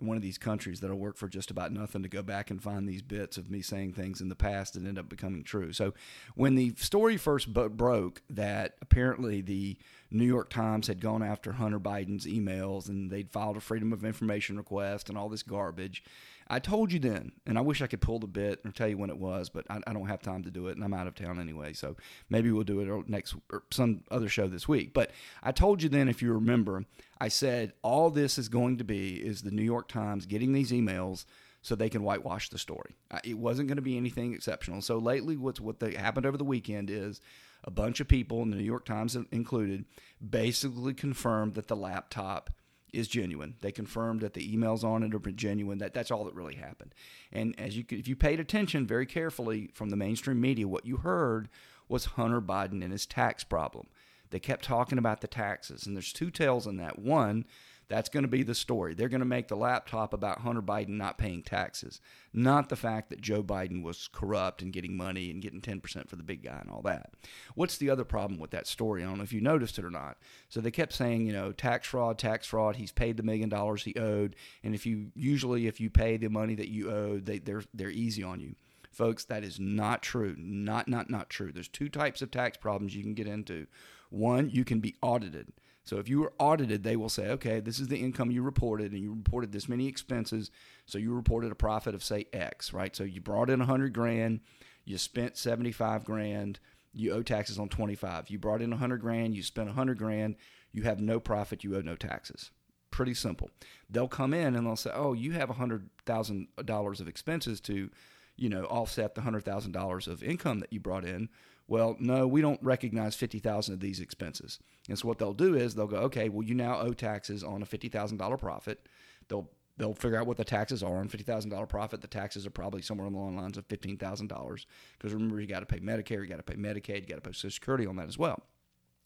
in 0.00 0.06
one 0.06 0.16
of 0.16 0.22
these 0.22 0.38
countries 0.38 0.80
that'll 0.80 0.98
work 0.98 1.16
for 1.16 1.28
just 1.28 1.50
about 1.50 1.72
nothing 1.72 2.02
to 2.02 2.08
go 2.08 2.22
back 2.22 2.50
and 2.50 2.62
find 2.62 2.88
these 2.88 3.02
bits 3.02 3.36
of 3.36 3.50
me 3.50 3.62
saying 3.62 3.92
things 3.92 4.20
in 4.20 4.28
the 4.28 4.34
past 4.34 4.74
that 4.74 4.84
end 4.84 4.98
up 4.98 5.08
becoming 5.08 5.42
true. 5.42 5.72
So, 5.72 5.94
when 6.34 6.54
the 6.54 6.74
story 6.76 7.16
first 7.16 7.52
b- 7.52 7.68
broke 7.68 8.22
that 8.30 8.74
apparently 8.82 9.40
the 9.40 9.76
New 10.10 10.24
York 10.24 10.50
Times 10.50 10.86
had 10.86 11.00
gone 11.00 11.22
after 11.22 11.52
Hunter 11.52 11.80
Biden's 11.80 12.26
emails 12.26 12.88
and 12.88 13.10
they'd 13.10 13.30
filed 13.30 13.56
a 13.56 13.60
Freedom 13.60 13.92
of 13.92 14.04
Information 14.04 14.56
request 14.56 15.08
and 15.08 15.16
all 15.16 15.28
this 15.28 15.42
garbage, 15.42 16.02
I 16.50 16.58
told 16.60 16.92
you 16.92 16.98
then, 16.98 17.32
and 17.46 17.58
I 17.58 17.60
wish 17.60 17.82
I 17.82 17.86
could 17.86 18.00
pull 18.00 18.18
the 18.18 18.26
bit 18.26 18.60
or 18.64 18.70
tell 18.70 18.88
you 18.88 18.96
when 18.96 19.10
it 19.10 19.18
was, 19.18 19.50
but 19.50 19.66
I, 19.68 19.80
I, 19.86 19.92
don't 19.92 20.08
have 20.08 20.22
time 20.22 20.42
to 20.44 20.50
do 20.50 20.68
it, 20.68 20.76
and 20.76 20.84
I'm 20.84 20.94
out 20.94 21.06
of 21.06 21.14
town 21.14 21.38
anyway. 21.38 21.74
So 21.74 21.96
maybe 22.30 22.50
we'll 22.50 22.64
do 22.64 22.80
it 22.80 23.08
next 23.08 23.34
or 23.52 23.64
some 23.70 24.02
other 24.10 24.28
show 24.28 24.48
this 24.48 24.66
week. 24.66 24.94
But 24.94 25.10
I 25.42 25.52
told 25.52 25.82
you 25.82 25.88
then, 25.88 26.08
if 26.08 26.22
you 26.22 26.32
remember, 26.32 26.84
I 27.20 27.28
said 27.28 27.74
all 27.82 28.10
this 28.10 28.38
is 28.38 28.48
going 28.48 28.78
to 28.78 28.84
be 28.84 29.16
is 29.16 29.42
the 29.42 29.50
New 29.50 29.62
York 29.62 29.88
Times 29.88 30.24
getting 30.24 30.52
these 30.52 30.72
emails 30.72 31.26
so 31.60 31.74
they 31.74 31.90
can 31.90 32.02
whitewash 32.02 32.48
the 32.48 32.58
story. 32.58 32.94
It 33.24 33.36
wasn't 33.36 33.68
going 33.68 33.76
to 33.76 33.82
be 33.82 33.96
anything 33.96 34.32
exceptional. 34.32 34.80
So 34.80 34.98
lately, 34.98 35.36
what's 35.36 35.60
what 35.60 35.80
they, 35.80 35.94
happened 35.94 36.24
over 36.24 36.38
the 36.38 36.44
weekend 36.44 36.88
is 36.88 37.20
a 37.64 37.70
bunch 37.70 38.00
of 38.00 38.08
people, 38.08 38.42
and 38.42 38.52
the 38.52 38.56
New 38.56 38.64
York 38.64 38.84
Times 38.84 39.16
included, 39.32 39.84
basically 40.26 40.94
confirmed 40.94 41.54
that 41.54 41.68
the 41.68 41.76
laptop 41.76 42.50
is 42.92 43.08
genuine. 43.08 43.54
They 43.60 43.72
confirmed 43.72 44.20
that 44.20 44.34
the 44.34 44.56
emails 44.56 44.84
on 44.84 45.02
it 45.02 45.14
are 45.14 45.32
genuine. 45.32 45.78
That 45.78 45.94
that's 45.94 46.10
all 46.10 46.24
that 46.24 46.34
really 46.34 46.56
happened. 46.56 46.94
And 47.32 47.58
as 47.58 47.76
you 47.76 47.84
if 47.90 48.08
you 48.08 48.16
paid 48.16 48.40
attention 48.40 48.86
very 48.86 49.06
carefully 49.06 49.70
from 49.74 49.90
the 49.90 49.96
mainstream 49.96 50.40
media, 50.40 50.68
what 50.68 50.86
you 50.86 50.98
heard 50.98 51.48
was 51.88 52.04
Hunter 52.04 52.40
Biden 52.40 52.82
and 52.82 52.92
his 52.92 53.06
tax 53.06 53.44
problem. 53.44 53.86
They 54.30 54.38
kept 54.38 54.64
talking 54.64 54.98
about 54.98 55.22
the 55.22 55.26
taxes, 55.26 55.86
and 55.86 55.96
there's 55.96 56.12
two 56.12 56.30
tales 56.30 56.66
in 56.66 56.76
that. 56.76 56.98
One 56.98 57.46
that's 57.88 58.08
going 58.10 58.22
to 58.22 58.28
be 58.28 58.42
the 58.42 58.54
story. 58.54 58.94
They're 58.94 59.08
going 59.08 59.20
to 59.20 59.26
make 59.26 59.48
the 59.48 59.56
laptop 59.56 60.12
about 60.12 60.40
Hunter 60.40 60.60
Biden 60.62 60.90
not 60.90 61.16
paying 61.16 61.42
taxes, 61.42 62.00
not 62.32 62.68
the 62.68 62.76
fact 62.76 63.08
that 63.08 63.20
Joe 63.20 63.42
Biden 63.42 63.82
was 63.82 64.08
corrupt 64.12 64.60
and 64.60 64.72
getting 64.72 64.96
money 64.96 65.30
and 65.30 65.40
getting 65.40 65.60
10% 65.60 66.08
for 66.08 66.16
the 66.16 66.22
big 66.22 66.42
guy 66.42 66.58
and 66.60 66.70
all 66.70 66.82
that. 66.82 67.10
What's 67.54 67.78
the 67.78 67.88
other 67.88 68.04
problem 68.04 68.38
with 68.38 68.50
that 68.50 68.66
story? 68.66 69.02
I 69.02 69.06
don't 69.06 69.18
know 69.18 69.24
if 69.24 69.32
you 69.32 69.40
noticed 69.40 69.78
it 69.78 69.84
or 69.84 69.90
not. 69.90 70.18
So 70.48 70.60
they 70.60 70.70
kept 70.70 70.92
saying, 70.92 71.26
you 71.26 71.32
know, 71.32 71.52
tax 71.52 71.88
fraud, 71.88 72.18
tax 72.18 72.46
fraud. 72.46 72.76
He's 72.76 72.92
paid 72.92 73.16
the 73.16 73.22
million 73.22 73.48
dollars 73.48 73.84
he 73.84 73.94
owed, 73.96 74.36
and 74.62 74.74
if 74.74 74.84
you 74.84 75.10
usually 75.14 75.66
if 75.66 75.80
you 75.80 75.90
pay 75.90 76.16
the 76.16 76.28
money 76.28 76.54
that 76.56 76.68
you 76.68 76.90
owe, 76.90 77.18
they 77.18 77.38
they're 77.38 77.62
they're 77.72 77.90
easy 77.90 78.22
on 78.22 78.40
you. 78.40 78.54
Folks, 78.90 79.24
that 79.26 79.44
is 79.44 79.60
not 79.60 80.02
true. 80.02 80.34
Not 80.38 80.88
not 80.88 81.08
not 81.08 81.30
true. 81.30 81.52
There's 81.52 81.68
two 81.68 81.88
types 81.88 82.20
of 82.20 82.30
tax 82.30 82.56
problems 82.56 82.94
you 82.96 83.02
can 83.02 83.14
get 83.14 83.26
into. 83.26 83.66
One, 84.10 84.50
you 84.50 84.64
can 84.64 84.80
be 84.80 84.96
audited. 85.02 85.52
So 85.88 85.96
if 85.96 86.06
you 86.06 86.20
were 86.20 86.34
audited, 86.38 86.82
they 86.82 86.96
will 86.96 87.08
say, 87.08 87.30
okay, 87.30 87.60
this 87.60 87.80
is 87.80 87.88
the 87.88 87.96
income 87.96 88.30
you 88.30 88.42
reported, 88.42 88.92
and 88.92 89.00
you 89.00 89.14
reported 89.14 89.52
this 89.52 89.70
many 89.70 89.86
expenses. 89.86 90.50
So 90.84 90.98
you 90.98 91.14
reported 91.14 91.50
a 91.50 91.54
profit 91.54 91.94
of 91.94 92.04
say 92.04 92.26
X, 92.30 92.74
right? 92.74 92.94
So 92.94 93.04
you 93.04 93.22
brought 93.22 93.48
in 93.48 93.62
a 93.62 93.64
hundred 93.64 93.94
grand, 93.94 94.40
you 94.84 94.98
spent 94.98 95.38
seventy 95.38 95.72
five 95.72 96.04
grand, 96.04 96.60
you 96.92 97.12
owe 97.12 97.22
taxes 97.22 97.58
on 97.58 97.70
twenty 97.70 97.94
five. 97.94 98.28
You 98.28 98.38
brought 98.38 98.60
in 98.60 98.70
a 98.70 98.76
hundred 98.76 99.00
grand, 99.00 99.34
you 99.34 99.42
spent 99.42 99.70
a 99.70 99.72
hundred 99.72 99.96
grand, 99.96 100.36
you 100.72 100.82
have 100.82 101.00
no 101.00 101.18
profit, 101.18 101.64
you 101.64 101.74
owe 101.74 101.80
no 101.80 101.96
taxes. 101.96 102.50
Pretty 102.90 103.14
simple. 103.14 103.48
They'll 103.88 104.08
come 104.08 104.34
in 104.34 104.56
and 104.56 104.66
they'll 104.66 104.76
say, 104.76 104.90
oh, 104.92 105.14
you 105.14 105.32
have 105.32 105.48
a 105.48 105.54
hundred 105.54 105.88
thousand 106.04 106.48
dollars 106.66 107.00
of 107.00 107.08
expenses 107.08 107.62
to, 107.62 107.88
you 108.36 108.50
know, 108.50 108.64
offset 108.64 109.14
the 109.14 109.22
hundred 109.22 109.46
thousand 109.46 109.72
dollars 109.72 110.06
of 110.06 110.22
income 110.22 110.58
that 110.58 110.70
you 110.70 110.80
brought 110.80 111.06
in. 111.06 111.30
Well, 111.68 111.96
no, 112.00 112.26
we 112.26 112.40
don't 112.40 112.62
recognize 112.62 113.14
50,000 113.14 113.74
of 113.74 113.80
these 113.80 114.00
expenses. 114.00 114.58
And 114.88 114.98
so 114.98 115.06
what 115.06 115.18
they'll 115.18 115.34
do 115.34 115.54
is 115.54 115.74
they'll 115.74 115.86
go, 115.86 115.98
okay, 115.98 116.30
well, 116.30 116.42
you 116.42 116.54
now 116.54 116.80
owe 116.80 116.94
taxes 116.94 117.44
on 117.44 117.62
a 117.62 117.66
$50,000 117.66 118.38
profit. 118.38 118.88
They'll 119.28 119.48
they'll 119.76 119.94
figure 119.94 120.18
out 120.18 120.26
what 120.26 120.36
the 120.36 120.44
taxes 120.44 120.82
are 120.82 120.96
on 120.96 121.08
$50,000 121.08 121.68
profit. 121.68 122.00
The 122.00 122.08
taxes 122.08 122.44
are 122.46 122.50
probably 122.50 122.82
somewhere 122.82 123.06
along 123.06 123.14
the 123.14 123.36
long 123.36 123.36
lines 123.36 123.56
of 123.56 123.68
$15,000 123.68 124.66
because 124.98 125.14
remember, 125.14 125.40
you 125.40 125.46
got 125.46 125.60
to 125.60 125.66
pay 125.66 125.78
Medicare, 125.78 126.20
you 126.22 126.26
got 126.26 126.38
to 126.38 126.42
pay 126.42 126.56
Medicaid, 126.56 127.02
you 127.02 127.06
got 127.06 127.14
to 127.14 127.20
pay 127.20 127.30
Social 127.30 127.50
Security 127.50 127.86
on 127.86 127.94
that 127.94 128.08
as 128.08 128.18
well. 128.18 128.42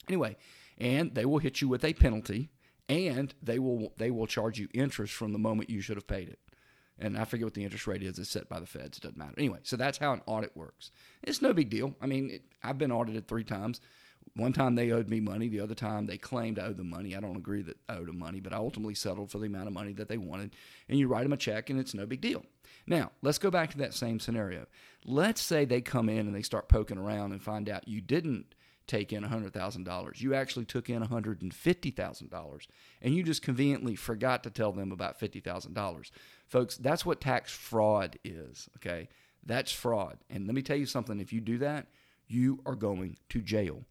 Anyway, 0.09 0.35
and 0.79 1.15
they 1.15 1.27
will 1.27 1.39
hit 1.39 1.61
you 1.61 1.69
with 1.69 1.85
a 1.85 1.93
penalty 1.93 2.49
and 2.89 3.35
they 3.43 3.59
will 3.59 3.93
they 3.99 4.11
will 4.11 4.27
charge 4.27 4.59
you 4.59 4.69
interest 4.73 5.13
from 5.13 5.33
the 5.33 5.39
moment 5.39 5.71
you 5.71 5.81
should 5.81 5.97
have 5.97 6.07
paid 6.07 6.29
it 6.29 6.39
and 6.99 7.19
I 7.19 7.25
forget 7.25 7.47
what 7.47 7.55
the 7.55 7.65
interest 7.65 7.87
rate 7.87 8.03
is. 8.03 8.19
It's 8.19 8.31
set 8.31 8.49
by 8.49 8.61
the 8.61 8.67
feds. 8.67 8.99
It 8.99 9.03
doesn't 9.03 9.17
matter. 9.17 9.35
Anyway, 9.37 9.59
so 9.63 9.77
that's 9.77 9.99
how 9.99 10.13
an 10.13 10.23
audit 10.27 10.57
works. 10.57 10.91
It's 11.23 11.43
no 11.43 11.53
big 11.53 11.71
deal. 11.71 11.95
I 12.01 12.07
mean, 12.07 12.31
it, 12.31 12.43
I've 12.63 12.79
been 12.79 12.93
audited 12.93 13.27
three 13.27 13.45
times. 13.45 13.81
One 14.37 14.53
time 14.53 14.77
they 14.77 14.93
owed 14.93 15.11
me 15.11 15.21
money. 15.21 15.49
The 15.49 15.61
other 15.61 15.75
time 15.75 16.07
they 16.07 16.17
claimed 16.17 16.59
I 16.59 16.67
owed 16.67 16.77
them 16.77 16.91
money. 16.91 17.17
I 17.17 17.21
don't 17.21 17.37
agree 17.37 17.63
that 17.63 17.77
I 17.89 17.97
owed 17.97 18.09
them 18.09 18.19
money, 18.19 18.41
but 18.41 18.53
I 18.53 18.57
ultimately 18.57 18.95
settled 18.95 19.31
for 19.31 19.39
the 19.39 19.47
amount 19.47 19.67
of 19.67 19.75
money 19.75 19.93
that 19.95 20.09
they 20.09 20.19
wanted. 20.19 20.55
And 20.89 20.99
you 20.99 21.09
write 21.09 21.25
them 21.25 21.33
a 21.33 21.37
check, 21.37 21.71
and 21.71 21.79
it's 21.79 21.95
no 21.95 22.07
big 22.07 22.21
deal. 22.21 22.45
Now, 22.87 23.13
let's 23.21 23.39
go 23.39 23.51
back 23.51 23.71
to 23.71 23.79
that 23.79 23.95
same 23.95 24.21
scenario. 24.21 24.67
Let's 25.05 25.41
say 25.41 25.65
they 25.65 25.81
come 25.81 26.09
in 26.09 26.27
and 26.27 26.35
they 26.35 26.43
start 26.43 26.69
poking 26.69 26.99
around 26.99 27.33
and 27.33 27.43
find 27.43 27.69
out 27.69 27.89
you 27.89 28.01
didn't 28.01 28.55
take 28.87 29.13
in 29.13 29.23
$100,000. 29.23 30.21
You 30.21 30.35
actually 30.35 30.65
took 30.65 30.91
in 30.91 31.03
$150,000 31.03 32.67
and 33.01 33.15
you 33.15 33.23
just 33.23 33.43
conveniently 33.43 33.95
forgot 33.95 34.43
to 34.43 34.51
tell 34.51 34.73
them 34.73 34.93
about 34.93 35.21
$50,000. 35.21 36.11
Folks, 36.53 36.77
that's 36.77 37.07
what 37.07 37.23
tax 37.23 37.51
fraud 37.51 38.19
is, 38.25 38.69
okay? 38.77 39.09
That's 39.43 39.73
fraud. 39.73 40.19
And 40.29 40.47
let 40.47 40.55
me 40.55 40.61
tell 40.61 40.77
you 40.77 40.85
something 40.85 41.19
if 41.19 41.33
you 41.33 41.41
do 41.41 41.57
that, 41.59 41.87
you 42.29 42.61
are 42.67 42.75
going 42.75 43.17
to 43.31 43.41
jail. 43.41 43.87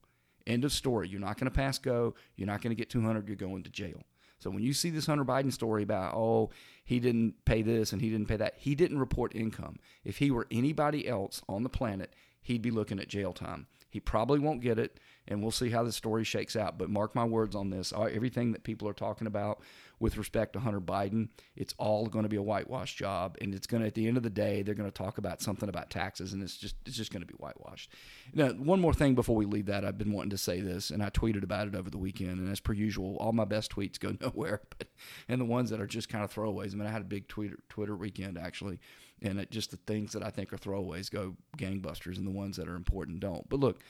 End 0.46 0.63
of 0.63 0.72
story. 0.72 1.10
You're 1.10 1.20
not 1.20 1.39
going 1.39 1.50
to 1.50 1.58
pass 1.58 1.80
go. 1.80 2.13
You're 2.36 2.46
not 2.46 2.62
going 2.62 2.70
to 2.70 2.80
get 2.80 2.91
200. 2.91 3.27
You're 3.27 3.36
going 3.36 3.63
to 3.63 3.72
jail. 3.72 4.03
So 4.38 4.51
when 4.51 4.62
you 4.62 4.74
see 4.74 4.91
this 4.91 5.08
Hunter 5.08 5.25
Biden 5.25 5.51
story 5.51 5.82
about, 5.82 6.13
oh, 6.13 6.51
he 6.86 7.00
didn't 7.00 7.34
pay 7.46 7.63
this 7.63 7.94
and 7.94 8.01
he 8.01 8.12
didn't 8.12 8.27
pay 8.27 8.38
that, 8.38 8.53
he 8.58 8.75
didn't 8.75 9.00
report 9.00 9.36
income. 9.36 9.80
If 10.03 10.20
he 10.20 10.30
were 10.30 10.46
anybody 10.51 11.08
else 11.08 11.41
on 11.50 11.63
the 11.63 11.70
planet, 11.70 12.13
he'd 12.44 12.62
be 12.62 12.70
looking 12.70 13.00
at 13.00 13.08
jail 13.08 13.34
time. 13.34 13.65
He 13.89 14.00
probably 14.00 14.38
won't 14.38 14.62
get 14.62 14.77
it, 14.77 15.00
and 15.31 15.41
we'll 15.41 15.51
see 15.51 15.69
how 15.69 15.83
the 15.83 15.91
story 15.91 16.25
shakes 16.25 16.55
out. 16.55 16.77
But 16.77 16.89
mark 16.89 17.15
my 17.15 17.23
words 17.23 17.55
on 17.55 17.69
this 17.69 17.93
everything 17.93 18.51
that 18.51 18.63
people 18.63 18.88
are 18.88 18.93
talking 18.93 19.27
about 19.27 19.61
with 20.00 20.17
respect 20.17 20.53
to 20.53 20.59
Hunter 20.59 20.81
Biden, 20.81 21.29
it's 21.55 21.75
all 21.77 22.07
going 22.07 22.23
to 22.23 22.29
be 22.29 22.35
a 22.35 22.41
whitewash 22.41 22.95
job, 22.95 23.38
and 23.39 23.53
it's 23.53 23.67
going 23.67 23.81
to 23.81 23.88
at 23.88 23.93
the 23.93 24.07
end 24.07 24.17
of 24.17 24.23
the 24.23 24.31
day 24.31 24.63
they're 24.63 24.75
going 24.75 24.89
to 24.89 25.03
talk 25.03 25.19
about 25.19 25.41
something 25.41 25.69
about 25.69 25.89
taxes, 25.89 26.33
and 26.33 26.43
it's 26.43 26.57
just 26.57 26.75
it's 26.85 26.97
just 26.97 27.13
going 27.13 27.21
to 27.21 27.27
be 27.27 27.35
whitewashed. 27.35 27.91
Now, 28.33 28.50
one 28.50 28.81
more 28.81 28.93
thing 28.93 29.15
before 29.15 29.35
we 29.35 29.45
leave 29.45 29.67
that, 29.67 29.85
I've 29.85 30.00
been 30.00 30.11
wanting 30.11 30.31
to 30.31 30.38
say 30.38 30.59
this, 30.59 30.89
and 30.89 31.01
I 31.01 31.09
tweeted 31.09 31.43
about 31.43 31.67
it 31.67 31.75
over 31.75 31.89
the 31.89 32.00
weekend, 32.00 32.39
and 32.39 32.51
as 32.51 32.59
per 32.59 32.73
usual, 32.73 33.15
all 33.17 33.31
my 33.31 33.45
best 33.45 33.71
tweets 33.71 34.00
go 34.00 34.15
nowhere, 34.21 34.61
but 34.77 34.88
and 35.29 35.39
the 35.39 35.45
ones 35.45 35.69
that 35.69 35.79
are 35.79 35.88
just 35.88 36.09
kind 36.09 36.23
of 36.23 36.33
throwaways. 36.33 36.73
I 36.73 36.77
mean, 36.77 36.88
I 36.88 36.91
had 36.91 37.01
a 37.01 37.05
big 37.05 37.27
Twitter 37.27 37.59
Twitter 37.69 37.95
weekend 37.95 38.38
actually, 38.38 38.79
and 39.21 39.39
it, 39.39 39.51
just 39.51 39.71
the 39.71 39.77
things 39.77 40.13
that 40.13 40.23
I 40.23 40.31
think 40.31 40.51
are 40.51 40.57
throwaways 40.57 41.09
go 41.09 41.35
gangbusters, 41.57 42.17
and 42.17 42.25
the 42.25 42.31
ones 42.31 42.57
that 42.57 42.67
are 42.67 42.75
important 42.75 43.19
don't. 43.19 43.47
But 43.47 43.59
look, 43.59 43.81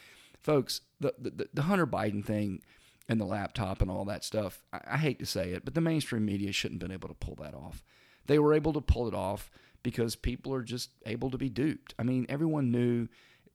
folks, 0.42 0.82
the 1.00 1.14
the, 1.18 1.50
the 1.54 1.62
Hunter 1.64 1.88
Biden 1.88 2.26
thing 2.26 2.62
and 3.08 3.20
the 3.20 3.26
laptop 3.26 3.82
and 3.82 3.92
all 3.92 4.06
that 4.06 4.24
stuff. 4.24 4.64
I, 4.72 4.80
I 4.92 4.98
hate 4.98 5.20
to 5.20 5.26
say 5.26 5.52
it, 5.52 5.66
but 5.66 5.74
the 5.74 5.82
mainstream 5.82 6.26
media 6.26 6.52
shouldn't 6.52 6.82
have 6.82 6.90
been 6.90 6.96
able 6.96 7.10
to 7.10 7.16
pull 7.16 7.36
that 7.36 7.54
off. 7.54 7.84
They 8.28 8.40
were 8.40 8.54
able 8.54 8.74
to 8.74 8.82
pull 8.82 9.08
it 9.08 9.14
off 9.14 9.50
because 9.84 10.16
people 10.16 10.54
are 10.54 10.64
just 10.64 10.92
able 11.06 11.32
to 11.32 11.38
be 11.38 11.50
duped. 11.50 11.94
I 11.98 12.04
mean, 12.04 12.26
everyone 12.30 12.72
knew 12.72 13.08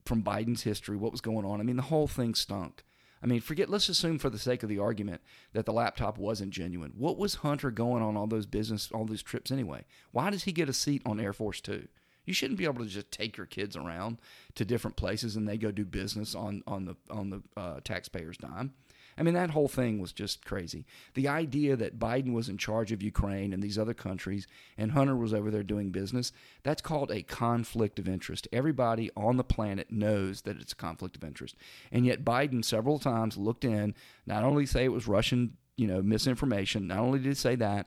from 0.04 0.22
Biden's 0.22 0.62
history 0.62 0.96
what 0.96 1.12
was 1.12 1.20
going 1.20 1.44
on. 1.44 1.60
I 1.60 1.64
mean, 1.64 1.76
the 1.76 1.82
whole 1.82 2.06
thing 2.06 2.34
stunk. 2.34 2.84
I 3.22 3.26
mean, 3.26 3.40
forget, 3.40 3.70
let's 3.70 3.88
assume 3.88 4.18
for 4.18 4.30
the 4.30 4.38
sake 4.38 4.62
of 4.62 4.68
the 4.68 4.78
argument 4.78 5.20
that 5.52 5.64
the 5.66 5.72
laptop 5.72 6.18
wasn't 6.18 6.50
genuine. 6.50 6.92
What 6.96 7.18
was 7.18 7.36
Hunter 7.36 7.70
going 7.70 8.02
on 8.02 8.16
all 8.16 8.26
those 8.26 8.46
business, 8.46 8.90
all 8.92 9.04
those 9.04 9.22
trips 9.22 9.50
anyway? 9.50 9.84
Why 10.12 10.30
does 10.30 10.44
he 10.44 10.52
get 10.52 10.68
a 10.68 10.74
seat 10.74 11.02
on 11.06 11.18
Air 11.18 11.32
Force 11.32 11.60
Two? 11.60 11.88
You 12.26 12.34
shouldn't 12.34 12.58
be 12.58 12.64
able 12.64 12.84
to 12.84 12.90
just 12.90 13.10
take 13.10 13.36
your 13.36 13.46
kids 13.46 13.76
around 13.76 14.18
to 14.56 14.64
different 14.64 14.96
places 14.96 15.36
and 15.36 15.48
they 15.48 15.56
go 15.56 15.70
do 15.70 15.84
business 15.84 16.34
on 16.34 16.62
on 16.66 16.84
the 16.84 16.96
on 17.10 17.30
the 17.30 17.42
uh, 17.56 17.80
taxpayer's 17.82 18.36
dime. 18.36 18.74
I 19.18 19.22
mean, 19.22 19.34
that 19.34 19.50
whole 19.50 19.68
thing 19.68 19.98
was 19.98 20.12
just 20.12 20.44
crazy. 20.44 20.84
The 21.14 21.28
idea 21.28 21.74
that 21.76 21.98
Biden 21.98 22.34
was 22.34 22.48
in 22.50 22.58
charge 22.58 22.92
of 22.92 23.02
Ukraine 23.02 23.52
and 23.54 23.62
these 23.62 23.78
other 23.78 23.94
countries 23.94 24.46
and 24.76 24.92
Hunter 24.92 25.16
was 25.16 25.32
over 25.32 25.50
there 25.50 25.62
doing 25.62 25.90
business, 25.90 26.32
that's 26.62 26.82
called 26.82 27.10
a 27.10 27.22
conflict 27.22 27.98
of 27.98 28.08
interest. 28.08 28.46
Everybody 28.52 29.10
on 29.16 29.38
the 29.38 29.44
planet 29.44 29.90
knows 29.90 30.42
that 30.42 30.60
it's 30.60 30.72
a 30.72 30.76
conflict 30.76 31.16
of 31.16 31.24
interest. 31.24 31.56
And 31.90 32.04
yet 32.04 32.24
Biden 32.24 32.62
several 32.62 32.98
times 32.98 33.38
looked 33.38 33.64
in, 33.64 33.94
not 34.26 34.44
only 34.44 34.66
say 34.66 34.84
it 34.84 34.92
was 34.92 35.08
Russian, 35.08 35.56
you 35.76 35.86
know, 35.86 36.02
misinformation, 36.02 36.86
not 36.86 36.98
only 36.98 37.18
did 37.18 37.28
he 37.28 37.34
say 37.34 37.54
that, 37.56 37.86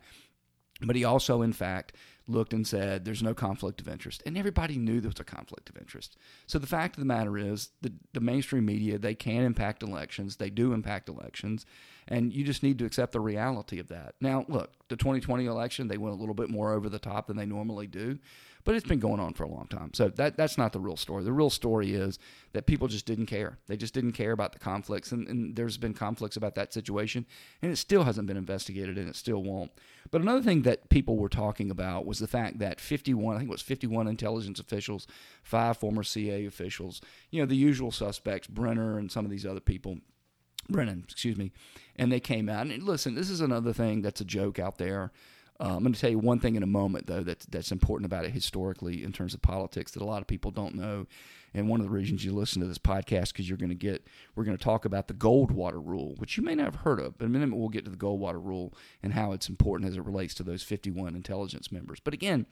but 0.81 0.95
he 0.95 1.03
also, 1.03 1.41
in 1.41 1.53
fact, 1.53 1.93
looked 2.29 2.53
and 2.53 2.65
said 2.65 3.05
there's 3.05 3.23
no 3.23 3.33
conflict 3.33 3.81
of 3.81 3.87
interest. 3.87 4.23
And 4.25 4.37
everybody 4.37 4.77
knew 4.77 5.01
there 5.01 5.09
was 5.09 5.19
a 5.19 5.23
conflict 5.23 5.69
of 5.69 5.77
interest. 5.77 6.17
So 6.47 6.59
the 6.59 6.67
fact 6.67 6.95
of 6.95 7.01
the 7.01 7.05
matter 7.05 7.37
is 7.37 7.69
the, 7.81 7.91
the 8.13 8.21
mainstream 8.21 8.65
media, 8.65 8.97
they 8.97 9.15
can 9.15 9.43
impact 9.43 9.83
elections. 9.83 10.35
They 10.35 10.49
do 10.49 10.73
impact 10.73 11.09
elections. 11.09 11.65
And 12.07 12.33
you 12.33 12.43
just 12.43 12.63
need 12.63 12.79
to 12.79 12.85
accept 12.85 13.11
the 13.11 13.19
reality 13.19 13.79
of 13.79 13.87
that. 13.89 14.15
Now, 14.19 14.45
look, 14.47 14.71
the 14.87 14.95
2020 14.95 15.45
election, 15.45 15.87
they 15.87 15.97
went 15.97 16.15
a 16.15 16.19
little 16.19 16.33
bit 16.33 16.49
more 16.49 16.73
over 16.73 16.89
the 16.89 16.99
top 16.99 17.27
than 17.27 17.37
they 17.37 17.45
normally 17.45 17.87
do 17.87 18.19
but 18.65 18.75
it's 18.75 18.87
been 18.87 18.99
going 18.99 19.19
on 19.19 19.33
for 19.33 19.43
a 19.43 19.49
long 19.49 19.67
time. 19.67 19.91
So 19.93 20.09
that 20.09 20.37
that's 20.37 20.57
not 20.57 20.73
the 20.73 20.79
real 20.79 20.97
story. 20.97 21.23
The 21.23 21.31
real 21.31 21.49
story 21.49 21.93
is 21.93 22.19
that 22.53 22.65
people 22.65 22.87
just 22.87 23.05
didn't 23.05 23.27
care. 23.27 23.57
They 23.67 23.77
just 23.77 23.93
didn't 23.93 24.11
care 24.13 24.31
about 24.31 24.53
the 24.53 24.59
conflicts, 24.59 25.11
and, 25.11 25.27
and 25.27 25.55
there's 25.55 25.77
been 25.77 25.93
conflicts 25.93 26.35
about 26.35 26.55
that 26.55 26.73
situation, 26.73 27.25
and 27.61 27.71
it 27.71 27.77
still 27.77 28.03
hasn't 28.03 28.27
been 28.27 28.37
investigated, 28.37 28.97
and 28.97 29.07
it 29.07 29.15
still 29.15 29.43
won't. 29.43 29.71
But 30.11 30.21
another 30.21 30.41
thing 30.41 30.63
that 30.63 30.89
people 30.89 31.17
were 31.17 31.29
talking 31.29 31.71
about 31.71 32.05
was 32.05 32.19
the 32.19 32.27
fact 32.27 32.59
that 32.59 32.79
51, 32.79 33.35
I 33.35 33.39
think 33.39 33.49
it 33.49 33.51
was 33.51 33.61
51 33.61 34.07
intelligence 34.07 34.59
officials, 34.59 35.07
five 35.43 35.77
former 35.77 36.03
CIA 36.03 36.45
officials, 36.45 37.01
you 37.29 37.41
know, 37.41 37.45
the 37.45 37.55
usual 37.55 37.91
suspects, 37.91 38.47
Brenner 38.47 38.97
and 38.97 39.11
some 39.11 39.25
of 39.25 39.31
these 39.31 39.45
other 39.45 39.59
people. 39.59 39.99
Brennan, 40.69 41.03
excuse 41.03 41.35
me, 41.35 41.51
and 41.95 42.11
they 42.11 42.19
came 42.19 42.47
out. 42.47 42.67
And 42.67 42.83
listen, 42.83 43.15
this 43.15 43.29
is 43.29 43.41
another 43.41 43.73
thing 43.73 44.01
that's 44.01 44.21
a 44.21 44.25
joke 44.25 44.59
out 44.59 44.77
there 44.77 45.11
uh, 45.59 45.75
I'm 45.75 45.83
going 45.83 45.93
to 45.93 45.99
tell 45.99 46.09
you 46.09 46.19
one 46.19 46.39
thing 46.39 46.55
in 46.55 46.63
a 46.63 46.67
moment, 46.67 47.07
though, 47.07 47.21
that's, 47.21 47.45
that's 47.45 47.71
important 47.71 48.05
about 48.05 48.23
it 48.23 48.31
historically 48.31 49.03
in 49.03 49.11
terms 49.11 49.33
of 49.33 49.41
politics 49.41 49.91
that 49.91 50.01
a 50.01 50.05
lot 50.05 50.21
of 50.21 50.27
people 50.27 50.51
don't 50.51 50.75
know. 50.75 51.05
And 51.53 51.67
one 51.67 51.79
of 51.79 51.85
the 51.85 51.91
reasons 51.91 52.23
you 52.23 52.33
listen 52.33 52.61
to 52.61 52.67
this 52.67 52.77
podcast 52.77 53.33
because 53.33 53.49
you're 53.49 53.57
going 53.57 53.69
to 53.69 53.75
get, 53.75 54.05
we're 54.35 54.43
going 54.43 54.57
to 54.57 54.63
talk 54.63 54.85
about 54.85 55.07
the 55.07 55.13
Goldwater 55.13 55.85
Rule, 55.85 56.15
which 56.17 56.37
you 56.37 56.43
may 56.43 56.55
not 56.55 56.65
have 56.65 56.75
heard 56.75 56.99
of. 56.99 57.17
But 57.17 57.25
in 57.25 57.35
a 57.35 57.39
minute, 57.39 57.57
we'll 57.57 57.69
get 57.69 57.85
to 57.85 57.91
the 57.91 57.97
Goldwater 57.97 58.43
Rule 58.43 58.73
and 59.03 59.13
how 59.13 59.33
it's 59.33 59.49
important 59.49 59.89
as 59.89 59.97
it 59.97 60.05
relates 60.05 60.33
to 60.35 60.43
those 60.43 60.63
51 60.63 61.15
intelligence 61.15 61.71
members. 61.71 61.99
But 61.99 62.13
again, 62.13 62.45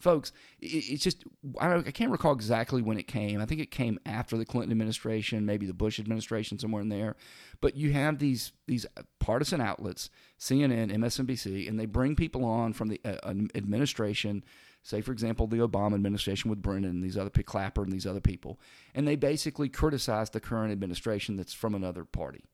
folks, 0.00 0.32
it's 0.60 1.02
just 1.02 1.24
I, 1.60 1.82
can't 1.82 2.10
recall 2.10 2.32
exactly 2.32 2.82
when 2.82 2.98
it 2.98 3.06
came. 3.06 3.40
I 3.40 3.46
think 3.46 3.60
it 3.60 3.70
came 3.70 4.00
after 4.04 4.36
the 4.36 4.44
Clinton 4.44 4.72
administration, 4.72 5.46
maybe 5.46 5.66
the 5.66 5.74
Bush 5.74 6.00
administration, 6.00 6.58
somewhere 6.58 6.82
in 6.82 6.88
there. 6.88 7.16
But 7.60 7.76
you 7.76 7.92
have 7.92 8.18
these 8.18 8.52
these 8.66 8.86
partisan 9.18 9.60
outlets, 9.60 10.10
CNN, 10.38 10.92
MSNBC, 10.92 11.68
and 11.68 11.78
they 11.78 11.86
bring 11.86 12.16
people 12.16 12.44
on 12.44 12.72
from 12.72 12.88
the 12.88 13.00
uh, 13.04 13.32
administration. 13.54 14.44
Say, 14.82 15.02
for 15.02 15.12
example, 15.12 15.46
the 15.46 15.58
Obama 15.58 15.94
administration 15.94 16.48
with 16.48 16.62
Brennan 16.62 16.90
and 16.90 17.04
these 17.04 17.18
other 17.18 17.28
Clapper 17.28 17.82
and 17.82 17.92
these 17.92 18.06
other 18.06 18.20
people, 18.20 18.58
and 18.94 19.06
they 19.06 19.16
basically 19.16 19.68
criticize 19.68 20.30
the 20.30 20.40
current 20.40 20.72
administration 20.72 21.36
that's 21.36 21.52
from 21.52 21.74
another 21.74 22.04
party. 22.04 22.44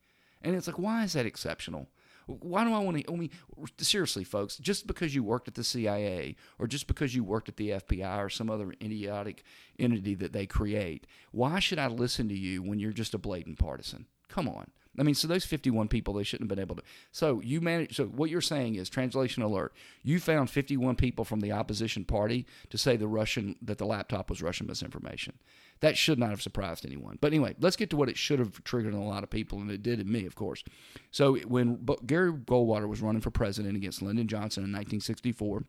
And 0.41 0.55
it's 0.55 0.67
like, 0.67 0.77
why 0.77 1.03
is 1.03 1.13
that 1.13 1.25
exceptional? 1.25 1.87
Why 2.27 2.63
do 2.65 2.73
I 2.73 2.79
want 2.79 2.97
to? 2.97 3.11
I 3.11 3.15
mean, 3.15 3.29
seriously, 3.79 4.23
folks, 4.23 4.57
just 4.57 4.85
because 4.85 5.15
you 5.15 5.23
worked 5.23 5.47
at 5.47 5.55
the 5.55 5.63
CIA 5.63 6.35
or 6.59 6.67
just 6.67 6.87
because 6.87 7.15
you 7.15 7.23
worked 7.23 7.49
at 7.49 7.55
the 7.57 7.69
FBI 7.69 8.17
or 8.19 8.29
some 8.29 8.49
other 8.49 8.73
idiotic 8.81 9.43
entity 9.79 10.13
that 10.15 10.33
they 10.33 10.45
create, 10.45 11.07
why 11.31 11.59
should 11.59 11.79
I 11.79 11.87
listen 11.87 12.27
to 12.29 12.37
you 12.37 12.61
when 12.61 12.79
you're 12.79 12.91
just 12.91 13.13
a 13.13 13.17
blatant 13.17 13.59
partisan? 13.59 14.07
Come 14.27 14.49
on. 14.49 14.71
I 14.97 15.03
mean, 15.03 15.15
so 15.15 15.27
those 15.27 15.45
51 15.45 15.87
people, 15.87 16.13
they 16.13 16.23
shouldn't 16.23 16.49
have 16.49 16.55
been 16.55 16.63
able 16.63 16.75
to. 16.75 16.83
So 17.11 17.39
you 17.41 17.61
manage. 17.61 17.95
So 17.95 18.05
what 18.05 18.29
you're 18.29 18.41
saying 18.41 18.75
is, 18.75 18.89
translation 18.89 19.43
alert. 19.43 19.73
You 20.03 20.19
found 20.19 20.49
51 20.49 20.95
people 20.95 21.23
from 21.23 21.39
the 21.39 21.51
opposition 21.51 22.03
party 22.03 22.45
to 22.69 22.77
say 22.77 22.97
the 22.97 23.07
Russian 23.07 23.55
that 23.61 23.77
the 23.77 23.85
laptop 23.85 24.29
was 24.29 24.41
Russian 24.41 24.67
misinformation. 24.67 25.37
That 25.79 25.97
should 25.97 26.17
not 26.17 26.31
have 26.31 26.41
surprised 26.41 26.85
anyone. 26.85 27.19
But 27.21 27.33
anyway, 27.33 27.55
let's 27.59 27.75
get 27.75 27.91
to 27.91 27.97
what 27.97 28.09
it 28.09 28.17
should 28.17 28.39
have 28.39 28.63
triggered 28.63 28.93
in 28.93 28.99
a 28.99 29.07
lot 29.07 29.23
of 29.23 29.29
people, 29.29 29.59
and 29.59 29.69
it 29.69 29.83
did 29.83 29.99
in 29.99 30.11
me, 30.11 30.25
of 30.25 30.35
course. 30.35 30.63
So 31.11 31.35
when 31.39 31.87
Gary 32.05 32.31
Goldwater 32.31 32.87
was 32.87 33.01
running 33.01 33.21
for 33.21 33.29
president 33.29 33.75
against 33.75 34.01
Lyndon 34.01 34.27
Johnson 34.27 34.63
in 34.63 34.71
1964 34.71 35.65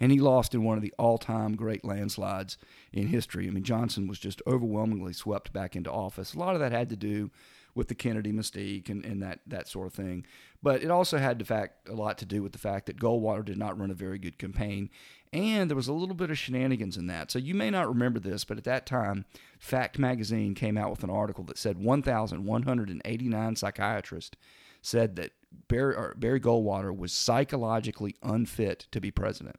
and 0.00 0.10
he 0.10 0.18
lost 0.18 0.54
in 0.54 0.64
one 0.64 0.76
of 0.76 0.82
the 0.82 0.94
all-time 0.98 1.54
great 1.54 1.84
landslides 1.84 2.56
in 2.92 3.08
history. 3.08 3.46
I 3.46 3.50
mean, 3.50 3.64
Johnson 3.64 4.08
was 4.08 4.18
just 4.18 4.42
overwhelmingly 4.46 5.12
swept 5.12 5.52
back 5.52 5.76
into 5.76 5.90
office. 5.90 6.34
A 6.34 6.38
lot 6.38 6.54
of 6.54 6.60
that 6.60 6.72
had 6.72 6.90
to 6.90 6.96
do 6.96 7.30
with 7.74 7.88
the 7.88 7.94
Kennedy 7.94 8.32
mystique 8.32 8.88
and, 8.88 9.04
and 9.04 9.22
that, 9.22 9.40
that 9.46 9.68
sort 9.68 9.86
of 9.86 9.94
thing. 9.94 10.24
But 10.62 10.82
it 10.82 10.90
also 10.90 11.18
had 11.18 11.38
the 11.38 11.44
fact 11.44 11.88
a 11.88 11.94
lot 11.94 12.18
to 12.18 12.26
do 12.26 12.42
with 12.42 12.52
the 12.52 12.58
fact 12.58 12.86
that 12.86 12.98
Goldwater 12.98 13.44
did 13.44 13.58
not 13.58 13.78
run 13.78 13.90
a 13.90 13.94
very 13.94 14.18
good 14.18 14.38
campaign, 14.38 14.90
and 15.32 15.68
there 15.68 15.76
was 15.76 15.88
a 15.88 15.92
little 15.92 16.14
bit 16.14 16.30
of 16.30 16.38
shenanigans 16.38 16.96
in 16.96 17.08
that. 17.08 17.30
So 17.30 17.38
you 17.38 17.54
may 17.54 17.70
not 17.70 17.88
remember 17.88 18.20
this, 18.20 18.44
but 18.44 18.56
at 18.56 18.64
that 18.64 18.86
time, 18.86 19.24
Fact 19.58 19.98
Magazine 19.98 20.54
came 20.54 20.78
out 20.78 20.90
with 20.90 21.02
an 21.02 21.10
article 21.10 21.44
that 21.44 21.58
said 21.58 21.78
1,189 21.78 23.56
psychiatrists 23.56 24.36
said 24.80 25.16
that 25.16 25.32
Barry, 25.68 25.96
Barry 26.16 26.40
Goldwater 26.40 26.96
was 26.96 27.12
psychologically 27.12 28.14
unfit 28.22 28.86
to 28.92 29.00
be 29.00 29.10
president. 29.10 29.56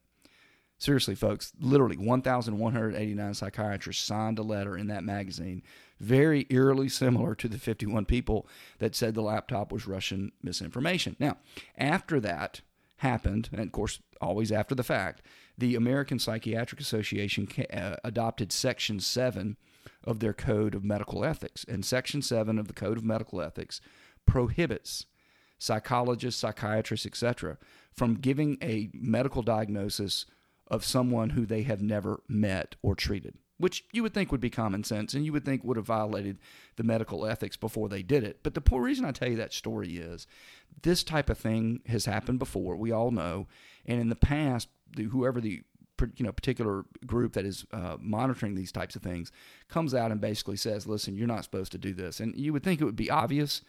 Seriously, 0.77 1.15
folks, 1.15 1.53
literally 1.59 1.97
1,189 1.97 3.33
psychiatrists 3.33 4.03
signed 4.03 4.39
a 4.39 4.43
letter 4.43 4.77
in 4.77 4.87
that 4.87 5.03
magazine, 5.03 5.63
very 5.99 6.45
eerily 6.49 6.89
similar 6.89 7.35
to 7.35 7.47
the 7.47 7.57
51 7.57 8.05
people 8.05 8.47
that 8.79 8.95
said 8.95 9.13
the 9.13 9.21
laptop 9.21 9.71
was 9.71 9.87
Russian 9.87 10.31
misinformation. 10.43 11.15
Now, 11.19 11.37
after 11.77 12.19
that 12.19 12.61
happened, 12.97 13.49
and 13.51 13.61
of 13.61 13.71
course, 13.71 13.99
always 14.21 14.51
after 14.51 14.75
the 14.75 14.83
fact, 14.83 15.21
the 15.57 15.75
American 15.75 16.19
Psychiatric 16.19 16.81
Association 16.81 17.47
uh, 17.71 17.95
adopted 18.03 18.51
Section 18.51 18.99
7 18.99 19.57
of 20.03 20.19
their 20.19 20.33
code 20.33 20.75
of 20.75 20.83
medical 20.83 21.23
ethics. 21.23 21.65
And 21.67 21.85
Section 21.85 22.21
7 22.21 22.59
of 22.59 22.67
the 22.67 22.73
Code 22.73 22.97
of 22.97 23.03
Medical 23.03 23.41
Ethics 23.41 23.81
prohibits 24.25 25.05
psychologists, 25.57 26.41
psychiatrists, 26.41 27.05
etc., 27.05 27.57
from 27.91 28.15
giving 28.15 28.57
a 28.61 28.89
medical 28.93 29.41
diagnosis 29.41 30.25
of 30.67 30.83
someone 30.83 31.31
who 31.31 31.45
they 31.45 31.63
have 31.63 31.81
never 31.81 32.21
met 32.27 32.75
or 32.81 32.95
treated, 32.95 33.37
which 33.57 33.85
you 33.91 34.03
would 34.03 34.13
think 34.13 34.31
would 34.31 34.41
be 34.41 34.49
common 34.49 34.83
sense 34.83 35.13
and 35.13 35.25
you 35.25 35.31
would 35.31 35.45
think 35.45 35.63
would 35.63 35.77
have 35.77 35.85
violated 35.85 36.37
the 36.75 36.83
medical 36.83 37.25
ethics 37.25 37.55
before 37.55 37.87
they 37.87 38.03
did 38.03 38.23
it. 38.23 38.39
But 38.43 38.53
the 38.53 38.61
poor 38.61 38.81
reason 38.81 39.05
I 39.05 39.11
tell 39.11 39.29
you 39.29 39.37
that 39.37 39.53
story 39.53 39.97
is 39.97 40.27
this 40.81 41.03
type 41.03 41.29
of 41.29 41.37
thing 41.37 41.81
has 41.87 42.05
happened 42.05 42.39
before, 42.39 42.75
we 42.75 42.91
all 42.91 43.11
know. 43.11 43.47
And 43.85 44.01
in 44.01 44.09
the 44.09 44.15
past, 44.15 44.67
whoever 44.97 45.39
the 45.39 45.63
you 46.17 46.25
know 46.25 46.31
particular 46.31 46.83
group 47.05 47.33
that 47.33 47.45
is 47.45 47.65
uh, 47.71 47.97
monitoring 47.99 48.55
these 48.55 48.71
types 48.71 48.95
of 48.95 49.01
things 49.01 49.31
comes 49.69 49.93
out 49.93 50.11
and 50.11 50.19
basically 50.19 50.57
says, 50.57 50.87
"Listen, 50.87 51.15
you're 51.15 51.27
not 51.27 51.43
supposed 51.43 51.71
to 51.71 51.77
do 51.77 51.93
this." 51.93 52.19
And 52.19 52.37
you 52.37 52.51
would 52.53 52.63
think 52.63 52.81
it 52.81 52.85
would 52.85 52.95
be 52.95 53.09
obvious, 53.09 53.61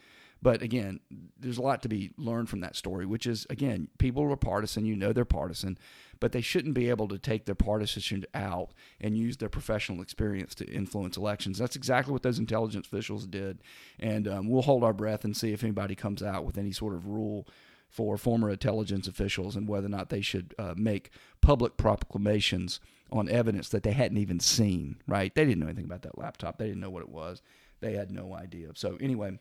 but 0.42 0.62
again, 0.62 1.00
there's 1.38 1.58
a 1.58 1.62
lot 1.62 1.82
to 1.82 1.88
be 1.88 2.12
learned 2.16 2.48
from 2.48 2.60
that 2.60 2.76
story, 2.76 3.06
which 3.06 3.26
is 3.26 3.46
again, 3.50 3.88
people 3.98 4.30
are 4.30 4.36
partisan. 4.36 4.84
You 4.84 4.96
know 4.96 5.12
they're 5.12 5.24
partisan, 5.24 5.78
but 6.20 6.32
they 6.32 6.40
shouldn't 6.40 6.74
be 6.74 6.90
able 6.90 7.08
to 7.08 7.18
take 7.18 7.46
their 7.46 7.54
partisanship 7.54 8.24
out 8.34 8.72
and 9.00 9.16
use 9.16 9.38
their 9.38 9.48
professional 9.48 10.02
experience 10.02 10.54
to 10.56 10.66
influence 10.66 11.16
elections. 11.16 11.58
That's 11.58 11.76
exactly 11.76 12.12
what 12.12 12.22
those 12.22 12.38
intelligence 12.38 12.86
officials 12.86 13.26
did, 13.26 13.62
and 13.98 14.28
um, 14.28 14.48
we'll 14.48 14.62
hold 14.62 14.84
our 14.84 14.92
breath 14.92 15.24
and 15.24 15.36
see 15.36 15.52
if 15.52 15.64
anybody 15.64 15.94
comes 15.94 16.22
out 16.22 16.44
with 16.44 16.58
any 16.58 16.72
sort 16.72 16.94
of 16.94 17.06
rule 17.06 17.48
for 17.88 18.18
former 18.18 18.50
intelligence 18.50 19.08
officials 19.08 19.56
and 19.56 19.68
whether 19.68 19.86
or 19.86 19.90
not 19.90 20.10
they 20.10 20.20
should 20.20 20.54
uh, 20.58 20.74
make 20.76 21.10
public 21.40 21.76
proclamations 21.76 22.80
on 23.10 23.28
evidence 23.28 23.68
that 23.68 23.84
they 23.84 23.92
hadn't 23.92 24.18
even 24.18 24.40
seen, 24.40 24.96
right? 25.06 25.34
They 25.34 25.44
didn't 25.44 25.60
know 25.60 25.66
anything 25.66 25.84
about 25.84 26.02
that 26.02 26.18
laptop. 26.18 26.58
They 26.58 26.66
didn't 26.66 26.80
know 26.80 26.90
what 26.90 27.02
it 27.02 27.08
was. 27.08 27.42
They 27.80 27.92
had 27.92 28.10
no 28.10 28.34
idea. 28.34 28.70
So, 28.74 28.96
anyway, 29.00 29.38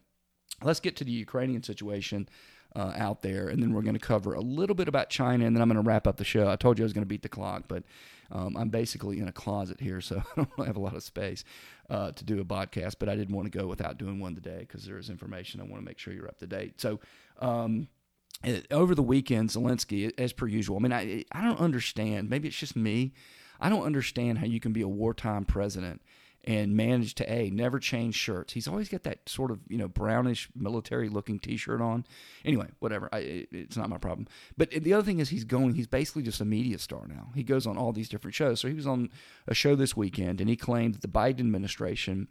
let's 0.64 0.80
get 0.80 0.96
to 0.98 1.04
the 1.04 1.12
Ukrainian 1.12 1.64
situation 1.64 2.30
uh, 2.76 2.92
out 2.96 3.22
there, 3.22 3.48
and 3.48 3.62
then 3.62 3.74
we're 3.74 3.82
going 3.82 3.96
to 3.96 4.00
cover 4.00 4.34
a 4.34 4.42
little 4.42 4.76
bit 4.76 4.88
about 4.88 5.10
China, 5.10 5.46
and 5.46 5.56
then 5.56 5.62
I'm 5.62 5.70
going 5.70 5.82
to 5.82 5.88
wrap 5.88 6.08
up 6.08 6.18
the 6.18 6.26
show. 6.26 6.50
I 6.50 6.56
told 6.56 6.78
you 6.78 6.84
I 6.84 6.88
was 6.88 6.94
going 6.94 7.04
to 7.04 7.08
beat 7.08 7.22
the 7.22 7.30
clock, 7.30 7.64
but 7.68 7.84
um, 8.32 8.58
I'm 8.58 8.70
basically 8.70 9.20
in 9.20 9.28
a 9.28 9.32
closet 9.32 9.80
here, 9.80 10.02
so 10.02 10.22
I 10.38 10.46
don't 10.58 10.68
have 10.68 10.76
a 10.76 10.82
lot 10.82 10.96
of 10.96 11.04
space 11.04 11.44
uh, 11.90 12.12
to 12.12 12.24
do 12.26 12.42
a 12.42 12.46
podcast, 12.46 12.96
but 13.00 13.08
I 13.08 13.16
didn't 13.16 13.36
want 13.36 13.52
to 13.52 13.58
go 13.58 13.68
without 13.68 13.98
doing 13.98 14.20
one 14.20 14.36
today 14.36 14.60
because 14.60 14.86
there 14.86 14.98
is 14.98 15.10
information 15.10 15.62
I 15.62 15.64
want 15.64 15.78
to 15.78 15.86
make 15.86 16.00
sure 16.00 16.14
you're 16.14 16.28
up 16.28 16.40
to 16.40 16.48
date. 16.48 16.82
So, 16.82 17.00
um, 17.40 17.88
over 18.70 18.94
the 18.94 19.04
weekend, 19.04 19.50
Zelensky, 19.50 20.12
as 20.20 20.34
per 20.34 20.46
usual. 20.46 20.78
I 20.78 20.80
mean, 20.80 20.94
I 20.94 21.24
I 21.32 21.42
don't 21.42 21.60
understand. 21.60 22.30
Maybe 22.30 22.50
it's 22.50 22.58
just 22.58 22.76
me. 22.76 23.14
I 23.62 23.70
don't 23.70 23.84
understand 23.84 24.40
how 24.40 24.46
you 24.46 24.60
can 24.60 24.74
be 24.74 24.82
a 24.82 24.88
wartime 24.88 25.46
president 25.46 26.02
and 26.46 26.76
manage 26.76 27.16
to 27.16 27.32
a 27.32 27.50
never 27.50 27.80
change 27.80 28.16
shirts. 28.16 28.54
He's 28.54 28.68
always 28.68 28.88
got 28.88 29.04
that 29.04 29.28
sort 29.28 29.52
of 29.52 29.60
you 29.68 29.78
know 29.78 29.88
brownish 29.88 30.48
military 30.56 31.10
looking 31.10 31.40
T-shirt 31.40 31.82
on. 31.82 32.06
Anyway, 32.44 32.68
whatever. 32.80 33.10
I, 33.12 33.48
it's 33.52 33.76
not 33.76 33.90
my 33.90 33.98
problem. 33.98 34.28
But 34.58 34.70
the 34.72 34.94
other 34.94 35.04
thing 35.04 35.20
is 35.20 35.30
he's 35.30 35.44
going. 35.44 35.74
He's 35.74 35.88
basically 35.88 36.24
just 36.24 36.42
a 36.42 36.46
media 36.46 36.78
star 36.78 37.08
now. 37.08 37.30
He 37.36 37.44
goes 37.44 37.66
on 37.66 37.78
all 37.78 37.92
these 37.92 38.10
different 38.10 38.36
shows. 38.36 38.60
So 38.60 38.68
he 38.68 38.74
was 38.74 38.88
on 38.88 39.10
a 39.48 39.54
show 39.54 39.76
this 39.76 39.98
weekend 39.98 40.40
and 40.40 40.50
he 40.50 40.56
claimed 40.56 40.96
that 40.96 41.02
the 41.02 41.08
Biden 41.08 41.40
administration 41.40 42.28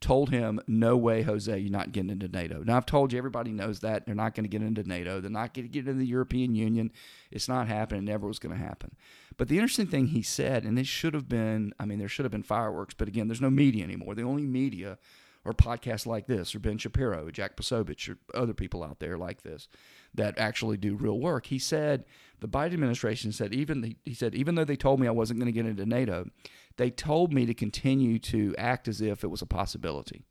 told 0.00 0.30
him, 0.30 0.60
"No 0.66 0.96
way, 0.96 1.22
Jose, 1.22 1.58
you're 1.58 1.70
not 1.70 1.92
getting 1.92 2.10
into 2.10 2.28
NATO." 2.28 2.62
Now 2.62 2.76
I've 2.76 2.86
told 2.86 3.12
you, 3.12 3.18
everybody 3.18 3.52
knows 3.52 3.80
that 3.80 4.06
they're 4.06 4.14
not 4.14 4.34
going 4.34 4.44
to 4.44 4.50
get 4.50 4.62
into 4.62 4.82
NATO. 4.82 5.20
They're 5.20 5.30
not 5.30 5.54
going 5.54 5.66
to 5.66 5.72
get 5.72 5.86
into 5.86 5.98
the 5.98 6.06
European 6.06 6.54
Union. 6.54 6.92
It's 7.30 7.48
not 7.48 7.68
happening. 7.68 8.02
It 8.02 8.10
never 8.10 8.26
was 8.26 8.38
going 8.38 8.56
to 8.56 8.62
happen. 8.62 8.96
But 9.36 9.48
the 9.48 9.58
interesting 9.58 9.86
thing 9.86 10.08
he 10.08 10.22
said, 10.22 10.64
and 10.64 10.78
this 10.78 10.86
should 10.86 11.14
have 11.14 11.28
been, 11.28 11.72
I 11.78 11.84
mean, 11.84 11.98
there 11.98 12.08
should 12.08 12.24
have 12.24 12.32
been 12.32 12.42
fireworks, 12.42 12.94
but 12.94 13.08
again, 13.08 13.28
there's 13.28 13.40
no 13.40 13.50
media 13.50 13.84
anymore. 13.84 14.14
The 14.14 14.22
only 14.22 14.46
media 14.46 14.98
or 15.46 15.52
podcasts 15.52 16.06
like 16.06 16.26
this, 16.26 16.54
or 16.54 16.58
Ben 16.58 16.76
Shapiro, 16.76 17.26
or 17.26 17.30
Jack 17.30 17.56
Posobiec, 17.56 18.08
or 18.08 18.18
other 18.34 18.52
people 18.52 18.82
out 18.82 18.98
there 18.98 19.16
like 19.16 19.42
this 19.42 19.68
that 20.14 20.36
actually 20.38 20.76
do 20.76 20.96
real 20.96 21.20
work. 21.20 21.46
He 21.46 21.58
said 21.58 22.04
the 22.40 22.48
Biden 22.48 22.74
administration 22.74 23.32
said 23.32 23.54
even 23.54 23.96
he 24.04 24.14
said 24.14 24.34
even 24.34 24.56
though 24.56 24.64
they 24.64 24.76
told 24.76 24.98
me 24.98 25.06
I 25.06 25.12
wasn't 25.12 25.38
going 25.38 25.46
to 25.46 25.52
get 25.52 25.66
into 25.66 25.86
NATO, 25.86 26.28
they 26.76 26.90
told 26.90 27.32
me 27.32 27.46
to 27.46 27.54
continue 27.54 28.18
to 28.18 28.54
act 28.56 28.88
as 28.88 29.00
if 29.00 29.24
it 29.24 29.28
was 29.28 29.42
a 29.42 29.46
possibility. 29.46 30.24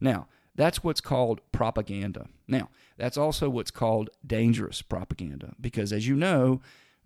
Now, 0.00 0.28
that's 0.54 0.82
what's 0.82 1.00
called 1.00 1.40
propaganda. 1.52 2.28
Now, 2.48 2.70
that's 2.96 3.16
also 3.16 3.48
what's 3.50 3.70
called 3.70 4.10
dangerous 4.26 4.82
propaganda 4.82 5.54
because, 5.60 5.92
as 5.92 6.08
you 6.08 6.16
know, 6.16 6.60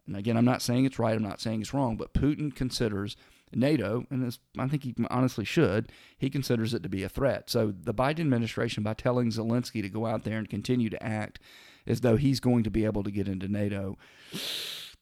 and 0.07 0.16
again, 0.16 0.37
I'm 0.37 0.44
not 0.44 0.62
saying 0.62 0.85
it's 0.85 0.98
right, 0.98 1.14
I'm 1.14 1.22
not 1.22 1.40
saying 1.40 1.61
it's 1.61 1.74
wrong, 1.74 1.96
but 1.96 2.14
Putin 2.14 2.55
considers 2.55 3.16
NATO, 3.53 4.05
and 4.11 4.37
I 4.59 4.68
think 4.68 4.85
he 4.85 4.94
honestly 5.11 5.44
should, 5.44 5.90
he 6.16 6.31
considers 6.31 6.74
it 6.74 6.83
to 6.83 6.88
be 6.88 7.03
a 7.03 7.09
threat. 7.09 7.50
So 7.50 7.72
the 7.76 7.94
Biden 7.94 8.20
administration, 8.20 8.83
by 8.83 8.94
telling 8.94 9.31
Zelensky 9.31 9.83
to 9.83 9.88
go 9.88 10.07
out 10.07 10.24
there 10.24 10.38
and 10.38 10.48
continue 10.48 10.90
to 10.90 11.03
act 11.03 11.40
as 11.87 12.00
though 12.00 12.16
he's 12.16 12.40
going 12.40 12.62
to 12.64 12.70
be 12.70 12.85
able 12.85 13.03
to 13.03 13.11
get 13.11 13.29
into 13.29 13.48
NATO, 13.48 13.98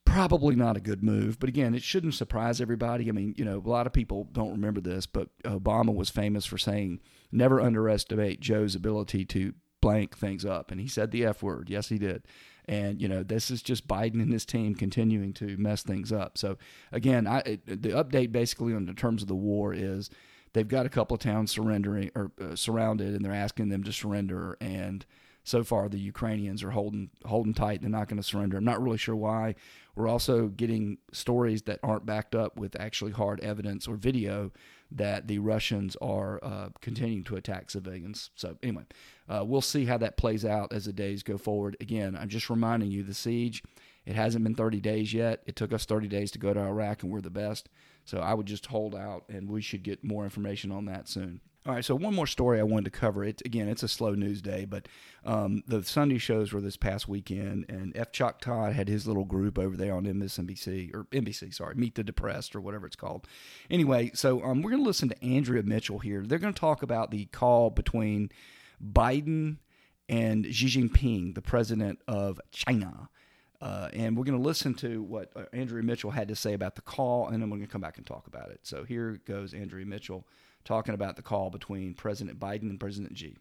probably 0.09 0.57
not 0.57 0.77
a 0.77 0.81
good 0.81 1.03
move. 1.03 1.38
But 1.38 1.49
again, 1.49 1.75
it 1.75 1.83
shouldn't 1.83 2.14
surprise 2.14 2.61
everybody. 2.61 3.09
I 3.09 3.12
mean, 3.12 3.35
you 3.37 3.44
know, 3.44 3.62
a 3.64 3.68
lot 3.68 3.87
of 3.87 3.92
people 3.92 4.29
don't 4.33 4.53
remember 4.53 4.81
this, 4.81 5.07
but 5.07 5.29
Obama 5.44 5.94
was 5.94 6.11
famous 6.11 6.47
for 6.47 6.59
saying, 6.59 7.01
never 7.31 7.61
underestimate 7.61 8.40
Joe's 8.40 8.75
ability 8.75 9.25
to 9.27 9.55
blank 9.81 10.16
things 10.16 10.44
up. 10.44 10.71
And 10.71 10.81
he 10.81 10.88
said 10.88 11.11
the 11.11 11.25
F 11.25 11.42
word. 11.42 11.68
Yes, 11.71 11.88
he 11.88 11.99
did. 11.99 12.25
And, 12.66 13.01
you 13.01 13.09
know, 13.09 13.23
this 13.23 13.51
is 13.51 13.62
just 13.62 13.88
Biden 13.88 14.21
and 14.21 14.33
his 14.33 14.44
team 14.44 14.75
continuing 14.75 15.33
to 15.35 15.57
mess 15.57 15.83
things 15.83 16.12
up. 16.12 16.37
So, 16.37 16.59
again, 16.92 17.27
I, 17.27 17.38
it, 17.40 17.83
the 17.83 17.90
update 17.90 18.33
basically 18.33 18.75
on 18.75 18.87
the 18.87 18.94
terms 18.94 19.23
of 19.23 19.29
the 19.29 19.35
war 19.35 19.73
is 19.73 20.11
they've 20.53 20.68
got 20.68 20.85
a 20.85 20.90
couple 20.90 21.14
of 21.14 21.21
towns 21.21 21.51
surrendering 21.51 22.11
or 22.14 22.33
uh, 22.40 22.55
surrounded 22.57 23.14
and 23.14 23.25
they're 23.25 23.33
asking 23.33 23.68
them 23.68 23.85
to 23.85 23.92
surrender. 23.92 24.57
And, 24.61 25.07
so 25.49 25.65
far 25.65 25.89
the 25.89 25.99
Ukrainians 25.99 26.63
are 26.63 26.71
holding 26.71 27.11
holding 27.25 27.55
tight. 27.55 27.81
They're 27.81 27.91
not 27.91 28.09
going 28.09 28.19
to 28.19 28.23
surrender. 28.23 28.59
I'm 28.59 28.65
not 28.65 28.83
really 28.83 28.99
sure 28.99 29.17
why. 29.17 29.55
We're 29.97 30.09
also 30.09 30.49
getting 30.49 30.99
stories 31.11 31.63
that 31.63 31.81
aren't 31.83 32.07
backed 32.07 32.35
up 32.35 32.57
with 32.57 32.79
actually 32.79 33.13
hard 33.13 33.41
evidence 33.41 33.89
or 33.89 33.97
video 33.97 34.53
that 34.91 35.27
the 35.27 35.39
Russians 35.39 35.97
are 36.01 36.39
uh, 36.43 36.69
continuing 36.81 37.25
to 37.25 37.37
attack 37.37 37.71
civilians. 37.71 38.31
So 38.37 38.57
anyway, 38.63 38.85
uh, 39.29 39.43
we'll 39.45 39.61
see 39.61 39.87
how 39.87 39.99
that 39.99 40.17
plays 40.17 40.45
out 40.45 40.73
as 40.73 40.85
the 40.85 40.93
days 40.93 41.23
go 41.23 41.37
forward. 41.37 41.77
Again, 41.81 42.17
I'm 42.17 42.29
just 42.29 42.49
reminding 42.49 42.91
you 42.91 43.03
the 43.03 43.15
siege. 43.15 43.63
It 44.07 44.15
hasn't 44.15 44.45
been 44.45 44.55
30 44.55 44.81
days 44.81 45.13
yet. 45.13 45.43
It 45.47 45.57
took 45.57 45.73
us 45.73 45.85
30 45.85 46.09
days 46.09 46.31
to 46.31 46.39
go 46.39 46.55
to 46.55 46.61
Iraq, 46.61 47.03
and 47.03 47.13
we're 47.13 47.21
the 47.21 47.29
best. 47.29 47.69
So 48.05 48.21
I 48.21 48.33
would 48.33 48.47
just 48.47 48.67
hold 48.67 48.95
out, 48.95 49.25
and 49.29 49.51
we 49.51 49.61
should 49.61 49.83
get 49.83 50.03
more 50.05 50.25
information 50.25 50.71
on 50.73 50.87
that 50.87 51.09
soon. 51.09 51.41
All 51.68 51.74
right, 51.74 51.85
so 51.85 51.94
one 51.94 52.14
more 52.14 52.26
story 52.26 52.59
I 52.59 52.62
wanted 52.62 52.87
to 52.87 52.98
cover. 52.98 53.22
It 53.22 53.42
again, 53.44 53.68
it's 53.68 53.83
a 53.83 53.88
slow 53.88 54.14
news 54.14 54.40
day, 54.40 54.64
but 54.64 54.88
um, 55.22 55.62
the 55.66 55.85
Sunday 55.85 56.16
shows 56.16 56.50
were 56.50 56.62
this 56.62 56.78
past 56.78 57.09
weekend, 57.09 57.66
and 57.68 57.94
F. 57.94 58.11
Chuck 58.11 58.40
Todd 58.40 58.72
had 58.72 58.88
his 58.88 59.07
little 59.07 59.26
group 59.26 59.59
over 59.59 59.76
there 59.76 59.94
on 59.94 60.07
MSNBC 60.07 60.94
or 60.94 61.04
NBC, 61.12 61.52
sorry, 61.52 61.74
Meet 61.74 61.96
the 61.96 62.02
Depressed 62.02 62.57
or 62.57 62.62
whatever 62.62 62.87
it's 62.87 62.96
called. 62.96 63.26
Anyway, 63.70 64.11
so 64.14 64.42
um, 64.42 64.62
we're 64.62 64.70
going 64.70 64.83
to 64.83 64.87
listen 64.87 65.11
to 65.11 65.22
Andrea 65.22 65.62
Mitchell 65.62 65.98
here. 65.98 66.24
They're 66.26 66.38
going 66.38 66.54
to 66.54 66.59
talk 66.59 66.83
about 66.83 67.11
the 67.11 67.26
call 67.26 67.68
between 67.68 68.31
Biden 68.83 69.59
and 70.09 70.46
Xi 70.46 70.68
Jinping, 70.68 71.35
the 71.35 71.42
president 71.42 72.00
of 72.09 72.40
China. 72.50 73.11
Uh, 73.61 73.90
and 73.92 74.16
we're 74.16 74.24
going 74.24 74.38
to 74.38 74.42
listen 74.42 74.72
to 74.72 75.02
what 75.02 75.33
uh, 75.37 75.42
Andrea 75.52 75.83
Mitchell 75.83 76.12
had 76.12 76.28
to 76.28 76.37
say 76.37 76.54
about 76.54 76.76
the 76.76 76.83
call, 76.83 77.28
and 77.28 77.42
then 77.42 77.50
we're 77.50 77.59
going 77.59 77.66
to 77.66 77.72
come 77.72 77.83
back 77.83 77.98
and 77.98 78.07
talk 78.07 78.26
about 78.26 78.48
it. 78.50 78.61
So 78.62 78.85
here 78.85 79.20
goes 79.26 79.52
Andrea 79.52 79.85
Mitchell 79.85 80.26
talking 80.68 80.92
about 80.92 81.16
the 81.16 81.24
call 81.24 81.48
between 81.48 81.96
President 81.96 82.37
Biden 82.37 82.68
and 82.68 82.76
President 82.76 83.16
Xi. 83.16 83.33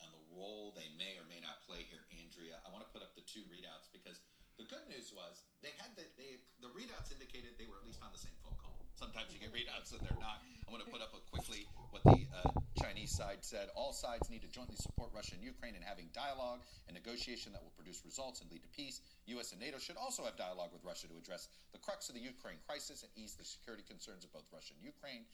And 0.00 0.08
the 0.08 0.24
role 0.32 0.72
they 0.72 0.88
may 0.96 1.20
or 1.20 1.28
may 1.28 1.36
not 1.44 1.60
play 1.68 1.84
here, 1.92 2.08
Andrea. 2.16 2.56
I 2.64 2.72
want 2.72 2.80
to 2.80 2.88
put 2.88 3.04
up 3.04 3.12
the 3.12 3.26
two 3.28 3.44
readouts 3.52 3.92
because 3.92 4.24
the 4.56 4.64
good 4.64 4.80
news 4.88 5.12
was 5.12 5.44
they 5.60 5.76
had 5.76 5.92
the 5.92 6.08
they 6.16 6.40
the 6.64 6.72
readouts 6.72 7.12
indicated 7.12 7.60
they 7.60 7.68
were 7.68 7.76
at 7.76 7.84
least 7.84 8.00
on 8.00 8.08
the 8.16 8.18
same 8.18 8.32
phone 8.40 8.56
call. 8.56 8.80
Sometimes 8.96 9.28
you 9.36 9.44
get 9.44 9.52
readouts 9.52 9.92
that 9.92 10.00
they're 10.00 10.16
not. 10.16 10.40
I 10.40 10.72
want 10.72 10.80
to 10.80 10.88
put 10.88 11.04
up 11.04 11.12
a 11.12 11.20
quickly 11.28 11.68
what 11.92 12.00
the 12.08 12.24
uh, 12.32 12.48
Chinese 12.80 13.12
side 13.12 13.44
said. 13.44 13.68
All 13.76 13.92
sides 13.92 14.32
need 14.32 14.40
to 14.40 14.48
jointly 14.48 14.80
support 14.80 15.12
Russia 15.12 15.36
and 15.36 15.44
Ukraine 15.44 15.76
in 15.76 15.84
having 15.84 16.08
dialogue 16.16 16.64
and 16.88 16.96
negotiation 16.96 17.52
that 17.52 17.60
will 17.60 17.76
produce 17.76 18.00
results 18.08 18.40
and 18.40 18.48
lead 18.48 18.64
to 18.64 18.72
peace. 18.72 19.04
U.S. 19.36 19.52
and 19.52 19.60
NATO 19.60 19.76
should 19.76 20.00
also 20.00 20.24
have 20.24 20.40
dialogue 20.40 20.72
with 20.72 20.80
Russia 20.80 21.12
to 21.12 21.16
address 21.20 21.52
the 21.76 21.82
crux 21.84 22.08
of 22.08 22.16
the 22.16 22.24
Ukraine 22.24 22.56
crisis 22.64 23.04
and 23.04 23.12
ease 23.20 23.36
the 23.36 23.44
security 23.44 23.84
concerns 23.84 24.24
of 24.24 24.32
both 24.32 24.48
Russia 24.48 24.72
and 24.72 24.80
Ukraine 24.80 25.28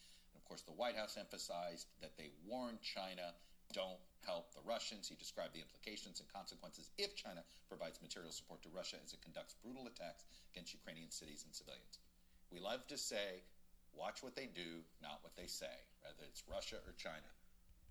course, 0.51 0.67
the 0.67 0.75
White 0.75 0.99
House 0.99 1.15
emphasized 1.15 1.87
that 2.03 2.19
they 2.19 2.35
warned 2.43 2.83
China 2.83 3.39
don't 3.73 4.03
help 4.27 4.51
the 4.51 4.67
Russians. 4.67 5.07
He 5.07 5.15
described 5.15 5.55
the 5.55 5.63
implications 5.63 6.19
and 6.19 6.27
consequences 6.27 6.91
if 6.99 7.15
China 7.15 7.47
provides 7.71 8.03
material 8.03 8.35
support 8.35 8.59
to 8.67 8.69
Russia 8.75 8.99
as 8.99 9.15
it 9.15 9.23
conducts 9.23 9.55
brutal 9.63 9.87
attacks 9.87 10.27
against 10.51 10.75
Ukrainian 10.75 11.15
cities 11.15 11.47
and 11.47 11.55
civilians. 11.55 12.03
We 12.51 12.59
love 12.59 12.83
to 12.91 12.99
say, 12.99 13.47
watch 13.95 14.27
what 14.27 14.35
they 14.35 14.51
do, 14.51 14.83
not 14.99 15.23
what 15.23 15.39
they 15.39 15.47
say, 15.47 15.71
whether 16.03 16.27
it's 16.27 16.43
Russia 16.51 16.83
or 16.83 16.99
China. 16.99 17.31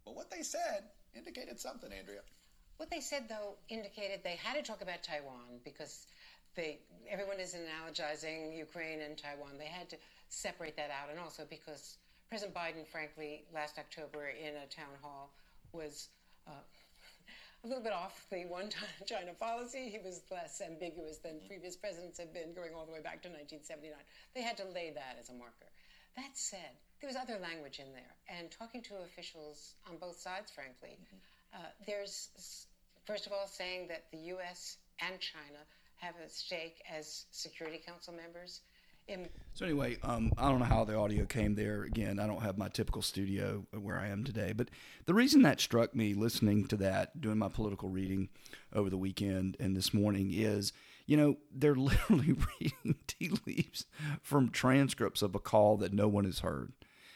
But 0.04 0.20
what 0.20 0.30
they 0.30 0.44
said 0.44 0.92
indicated 1.16 1.64
something, 1.64 1.88
Andrea. 1.96 2.28
What 2.76 2.92
they 2.92 3.00
said, 3.00 3.32
though, 3.32 3.56
indicated 3.70 4.20
they 4.24 4.36
had 4.36 4.60
to 4.60 4.64
talk 4.64 4.82
about 4.84 5.02
Taiwan 5.02 5.64
because 5.64 6.08
they, 6.56 6.80
everyone 7.10 7.40
is 7.40 7.56
analogizing 7.56 8.58
Ukraine 8.58 9.00
and 9.00 9.18
Taiwan. 9.18 9.56
They 9.58 9.72
had 9.72 9.90
to 9.92 9.98
separate 10.28 10.76
that 10.76 10.92
out, 10.92 11.10
and 11.10 11.20
also 11.20 11.48
because 11.50 11.98
President 12.30 12.56
Biden, 12.56 12.86
frankly, 12.86 13.44
last 13.54 13.80
October 13.80 14.30
in 14.30 14.54
a 14.56 14.68
town 14.70 14.94
hall 15.02 15.32
was 15.74 16.10
uh, 16.48 16.62
a 17.64 17.68
little 17.68 17.84
bit 17.84 17.92
off 17.92 18.28
the 18.30 18.46
one 18.46 18.70
China 19.06 19.34
policy. 19.34 19.90
He 19.90 19.98
was 19.98 20.22
less 20.32 20.62
ambiguous 20.62 21.18
than 21.18 21.42
previous 21.48 21.76
presidents 21.76 22.20
have 22.20 22.32
been, 22.32 22.54
going 22.54 22.76
all 22.76 22.86
the 22.86 22.94
way 22.94 23.02
back 23.02 23.22
to 23.24 23.30
1979. 23.30 23.98
They 24.36 24.42
had 24.42 24.58
to 24.58 24.66
lay 24.66 24.92
that 24.94 25.18
as 25.20 25.30
a 25.30 25.34
marker. 25.34 25.74
That 26.18 26.30
said, 26.34 26.78
there 27.02 27.08
was 27.08 27.18
other 27.18 27.40
language 27.42 27.80
in 27.80 27.92
there. 27.94 28.14
And 28.30 28.52
talking 28.52 28.84
to 28.84 29.02
officials 29.02 29.74
on 29.90 29.98
both 29.98 30.20
sides, 30.20 30.52
frankly, 30.52 30.98
uh, 31.54 31.74
there's, 31.88 32.30
first 33.06 33.26
of 33.26 33.34
all, 33.34 33.48
saying 33.48 33.88
that 33.88 34.06
the 34.12 34.38
U.S. 34.38 34.78
and 35.02 35.20
China 35.20 35.66
have 35.98 36.14
a 36.24 36.30
stake 36.30 36.78
as 36.86 37.26
Security 37.32 37.82
Council 37.84 38.14
members. 38.14 38.62
In- 39.10 39.28
so 39.54 39.66
anyway, 39.66 39.98
um, 40.04 40.32
I 40.38 40.50
don't 40.50 40.60
know 40.60 40.66
how 40.66 40.86
the 40.86 40.96
audio 40.96 41.26
came 41.26 41.56
there. 41.56 41.84
Again, 41.84 42.20
I 42.20 42.28
don't 42.28 42.44
have 42.44 42.58
my 42.58 42.70
typical 42.70 43.02
studio 43.02 43.66
where 43.72 44.00
I 44.00 44.08
am 44.08 44.24
today. 44.24 44.54
But 44.56 44.70
the 45.06 45.16
reason 45.16 45.42
that 45.42 45.60
struck 45.60 45.96
me 45.96 46.14
listening 46.14 46.68
to 46.68 46.78
that, 46.78 47.20
doing 47.20 47.40
my 47.40 47.50
political 47.50 47.90
reading 47.90 48.30
over 48.72 48.90
the 48.90 48.98
weekend 48.98 49.58
and 49.60 49.76
this 49.76 49.94
morning 49.94 50.32
is, 50.32 50.72
you 51.08 51.18
know, 51.18 51.38
they're 51.52 51.76
literally 51.76 52.36
reading 52.62 52.96
tea 53.08 53.32
leaves 53.46 53.86
from 54.22 54.50
transcripts 54.50 55.24
of 55.24 55.34
a 55.34 55.40
call 55.40 55.78
that 55.78 55.92
no 55.92 56.08
one 56.08 56.26
has 56.26 56.40
heard. 56.40 56.72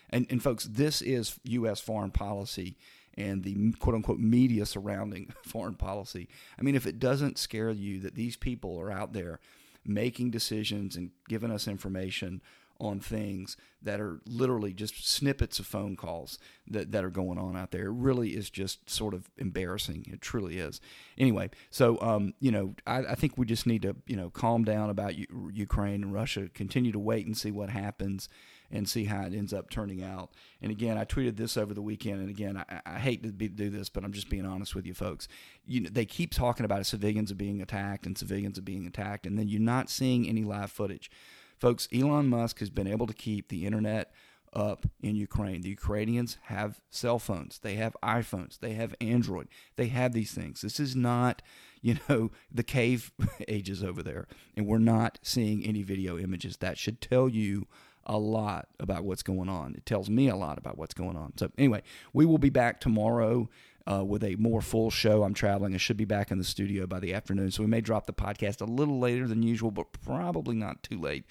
And, 0.10 0.25
and 0.29 0.41
folks, 0.41 0.65
this 0.65 1.01
is 1.01 1.39
U.S. 1.43 1.79
foreign 1.79 2.12
policy 2.12 2.75
and 3.15 3.43
the 3.43 3.71
quote 3.73 3.95
unquote 3.95 4.19
media 4.19 4.65
surrounding 4.65 5.32
foreign 5.43 5.75
policy. 5.75 6.27
I 6.58 6.63
mean, 6.63 6.75
if 6.75 6.88
it 6.88 6.99
doesn't 6.99 7.38
scare 7.38 7.69
you 7.69 7.99
that 7.99 8.15
these 8.15 8.36
people 8.36 8.79
are 8.79 8.91
out 8.91 9.13
there 9.13 9.39
making 9.86 10.32
decisions 10.32 10.96
and 10.96 11.12
giving 11.28 11.52
us 11.52 11.67
information 11.67 12.41
on 12.80 13.00
things 13.00 13.56
that 13.82 14.02
are 14.02 14.19
literally 14.28 14.74
just 14.74 15.08
snippets 15.08 15.60
of 15.60 15.65
phone 15.65 15.96
calls 15.96 16.38
that, 16.67 16.91
that 16.91 17.04
are 17.04 17.10
going 17.10 17.38
on 17.38 17.56
out 17.56 17.72
there. 17.72 17.86
It 17.86 17.91
really 17.91 18.32
is 18.32 18.50
just 18.50 18.89
sort 18.89 19.13
of 19.13 19.30
embarrassing. 19.38 20.06
It 20.12 20.22
truly 20.22 20.58
is. 20.58 20.82
Anyway, 21.17 21.50
so, 21.69 22.00
um, 22.02 22.34
you 22.39 22.52
know, 22.52 22.74
I, 22.86 23.00
I, 23.00 23.15
think 23.15 23.38
we 23.38 23.46
just 23.46 23.67
need 23.67 23.84
to, 23.84 23.96
you 24.08 24.15
know, 24.15 24.30
calm 24.30 24.63
down 24.63 24.89
about 24.89 25.15
U- 25.15 25.52
Ukraine 25.54 26.04
and 26.04 26.13
Russia, 26.13 26.50
continue 26.54 26.91
to 26.91 27.00
wait 27.00 27.26
and 27.26 27.38
see 27.38 27.52
what 27.52 27.69
happens 27.69 28.28
and 28.73 28.89
see 28.89 29.05
how 29.05 29.21
it 29.21 29.33
ends 29.33 29.53
up 29.53 29.69
turning 29.69 30.03
out. 30.03 30.31
And 30.62 30.71
again, 30.71 30.97
I 30.97 31.05
tweeted 31.05 31.38
this 31.38 31.55
over 31.55 31.73
the 31.73 31.81
weekend, 31.81 32.19
and 32.19 32.29
again, 32.29 32.57
I, 32.57 32.81
I 32.86 32.99
hate 32.99 33.21
to 33.23 33.31
be, 33.31 33.47
do 33.47 33.69
this, 33.69 33.88
but 33.88 34.03
I'm 34.03 34.12
just 34.12 34.29
being 34.29 34.45
honest 34.45 34.75
with 34.75 34.88
you 34.88 34.95
folks. 34.95 35.27
You 35.65 35.81
know, 35.81 35.89
they 35.91 36.05
keep 36.05 36.33
talking 36.33 36.65
about 36.65 36.86
civilians 36.88 37.31
are 37.31 37.36
being 37.36 37.62
attacked 37.62 38.07
and 38.07 38.17
civilians 38.17 38.57
are 38.57 38.63
being 38.63 38.88
attacked, 38.88 39.27
and 39.27 39.38
then 39.38 39.47
you're 39.47 39.62
not 39.62 39.89
seeing 39.89 40.27
any 40.27 40.43
live 40.43 40.71
footage. 40.71 41.12
Folks, 41.59 41.88
Elon 41.93 42.27
Musk 42.27 42.59
has 42.59 42.71
been 42.71 42.88
able 42.88 43.05
to 43.05 43.13
keep 43.13 43.47
the 43.47 43.65
internet 43.65 44.12
up 44.51 44.86
in 45.01 45.15
Ukraine. 45.15 45.62
The 45.62 45.69
Ukrainians 45.69 46.38
have 46.43 46.81
cell 46.89 47.19
phones, 47.19 47.59
they 47.59 47.75
have 47.75 47.95
iPhones, 48.03 48.59
they 48.59 48.73
have 48.73 48.95
Android, 48.99 49.47
they 49.75 49.88
have 49.88 50.13
these 50.13 50.31
things. 50.31 50.62
This 50.62 50.79
is 50.79 50.95
not, 50.95 51.43
you 51.81 51.97
know, 52.09 52.31
the 52.51 52.63
cave 52.63 53.12
ages 53.47 53.83
over 53.83 54.01
there, 54.01 54.27
and 54.57 54.65
we're 54.65 54.79
not 54.79 55.19
seeing 55.21 55.63
any 55.63 55.83
video 55.83 56.17
images. 56.17 56.57
That 56.57 56.79
should 56.79 57.01
tell 57.01 57.29
you 57.29 57.67
a 58.06 58.18
lot 58.18 58.68
about 58.80 59.04
what's 59.04 59.24
going 59.24 59.50
on. 59.50 59.76
It 59.76 59.86
tells 59.86 60.10
me 60.10 60.30
a 60.30 60.36
lot 60.36 60.58
about 60.58 60.78
what's 60.78 60.94
going 60.94 61.16
on. 61.16 61.34
So, 61.38 61.52
anyway, 61.58 61.84
we 62.12 62.26
will 62.26 62.38
be 62.38 62.50
back 62.50 62.80
tomorrow 62.80 63.50
uh, 63.89 64.04
with 64.04 64.24
a 64.24 64.36
more 64.36 64.62
full 64.62 64.89
show. 64.89 65.24
I'm 65.24 65.34
traveling. 65.34 65.74
I 65.74 65.78
should 65.78 65.98
be 65.98 66.06
back 66.06 66.32
in 66.32 66.38
the 66.38 66.44
studio 66.44 66.86
by 66.88 67.00
the 67.00 67.13
afternoon. 67.13 67.52
So, 67.52 67.63
we 67.63 67.68
may 67.68 67.82
drop 67.82 68.06
the 68.06 68.13
podcast 68.13 68.62
a 68.62 68.66
little 68.66 69.00
later 69.00 69.28
than 69.28 69.44
usual, 69.44 69.72
but 69.72 69.92
probably 69.92 70.56
not 70.56 70.84
too 70.84 71.00
late. 71.00 71.26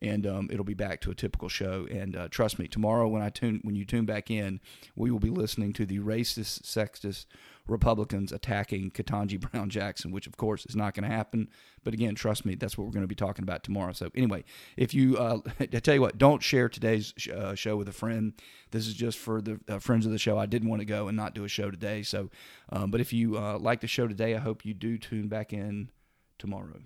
And 0.00 0.26
um, 0.26 0.48
it'll 0.52 0.64
be 0.64 0.74
back 0.74 1.00
to 1.02 1.10
a 1.10 1.14
typical 1.14 1.48
show. 1.48 1.86
And 1.90 2.14
uh, 2.14 2.28
trust 2.28 2.58
me, 2.58 2.68
tomorrow 2.68 3.08
when 3.08 3.20
I 3.20 3.30
tune 3.30 3.60
when 3.62 3.74
you 3.74 3.84
tune 3.84 4.04
back 4.04 4.30
in, 4.30 4.60
we 4.94 5.10
will 5.10 5.18
be 5.18 5.30
listening 5.30 5.72
to 5.72 5.86
the 5.86 5.98
racist, 5.98 6.62
sexist 6.62 7.26
Republicans 7.68 8.32
attacking 8.32 8.90
Ketanji 8.90 9.38
Brown 9.52 9.70
Jackson, 9.70 10.10
which 10.10 10.26
of 10.26 10.36
course 10.36 10.66
is 10.66 10.74
not 10.74 10.94
going 10.94 11.08
to 11.08 11.14
happen. 11.14 11.48
But 11.84 11.94
again, 11.94 12.14
trust 12.14 12.44
me, 12.44 12.54
that's 12.54 12.76
what 12.76 12.86
we're 12.86 12.92
going 12.92 13.04
to 13.04 13.08
be 13.08 13.14
talking 13.14 13.42
about 13.42 13.62
tomorrow. 13.62 13.92
So 13.92 14.10
anyway, 14.14 14.44
if 14.76 14.94
you, 14.94 15.16
uh, 15.16 15.38
I 15.60 15.66
tell 15.66 15.94
you 15.94 16.00
what, 16.00 16.18
don't 16.18 16.42
share 16.42 16.68
today's 16.68 17.14
sh- 17.16 17.28
uh, 17.28 17.54
show 17.54 17.76
with 17.76 17.88
a 17.88 17.92
friend. 17.92 18.32
This 18.70 18.86
is 18.86 18.94
just 18.94 19.18
for 19.18 19.40
the 19.40 19.60
uh, 19.68 19.78
friends 19.78 20.06
of 20.06 20.12
the 20.12 20.18
show. 20.18 20.38
I 20.38 20.46
didn't 20.46 20.68
want 20.68 20.80
to 20.80 20.86
go 20.86 21.08
and 21.08 21.16
not 21.16 21.34
do 21.34 21.44
a 21.44 21.48
show 21.48 21.70
today. 21.70 22.02
So, 22.02 22.30
um, 22.70 22.90
but 22.90 23.00
if 23.00 23.12
you 23.12 23.38
uh, 23.38 23.58
like 23.58 23.80
the 23.80 23.86
show 23.86 24.08
today, 24.08 24.34
I 24.34 24.38
hope 24.38 24.64
you 24.64 24.74
do 24.74 24.98
tune 24.98 25.28
back 25.28 25.52
in 25.52 25.90
tomorrow. 26.38 26.80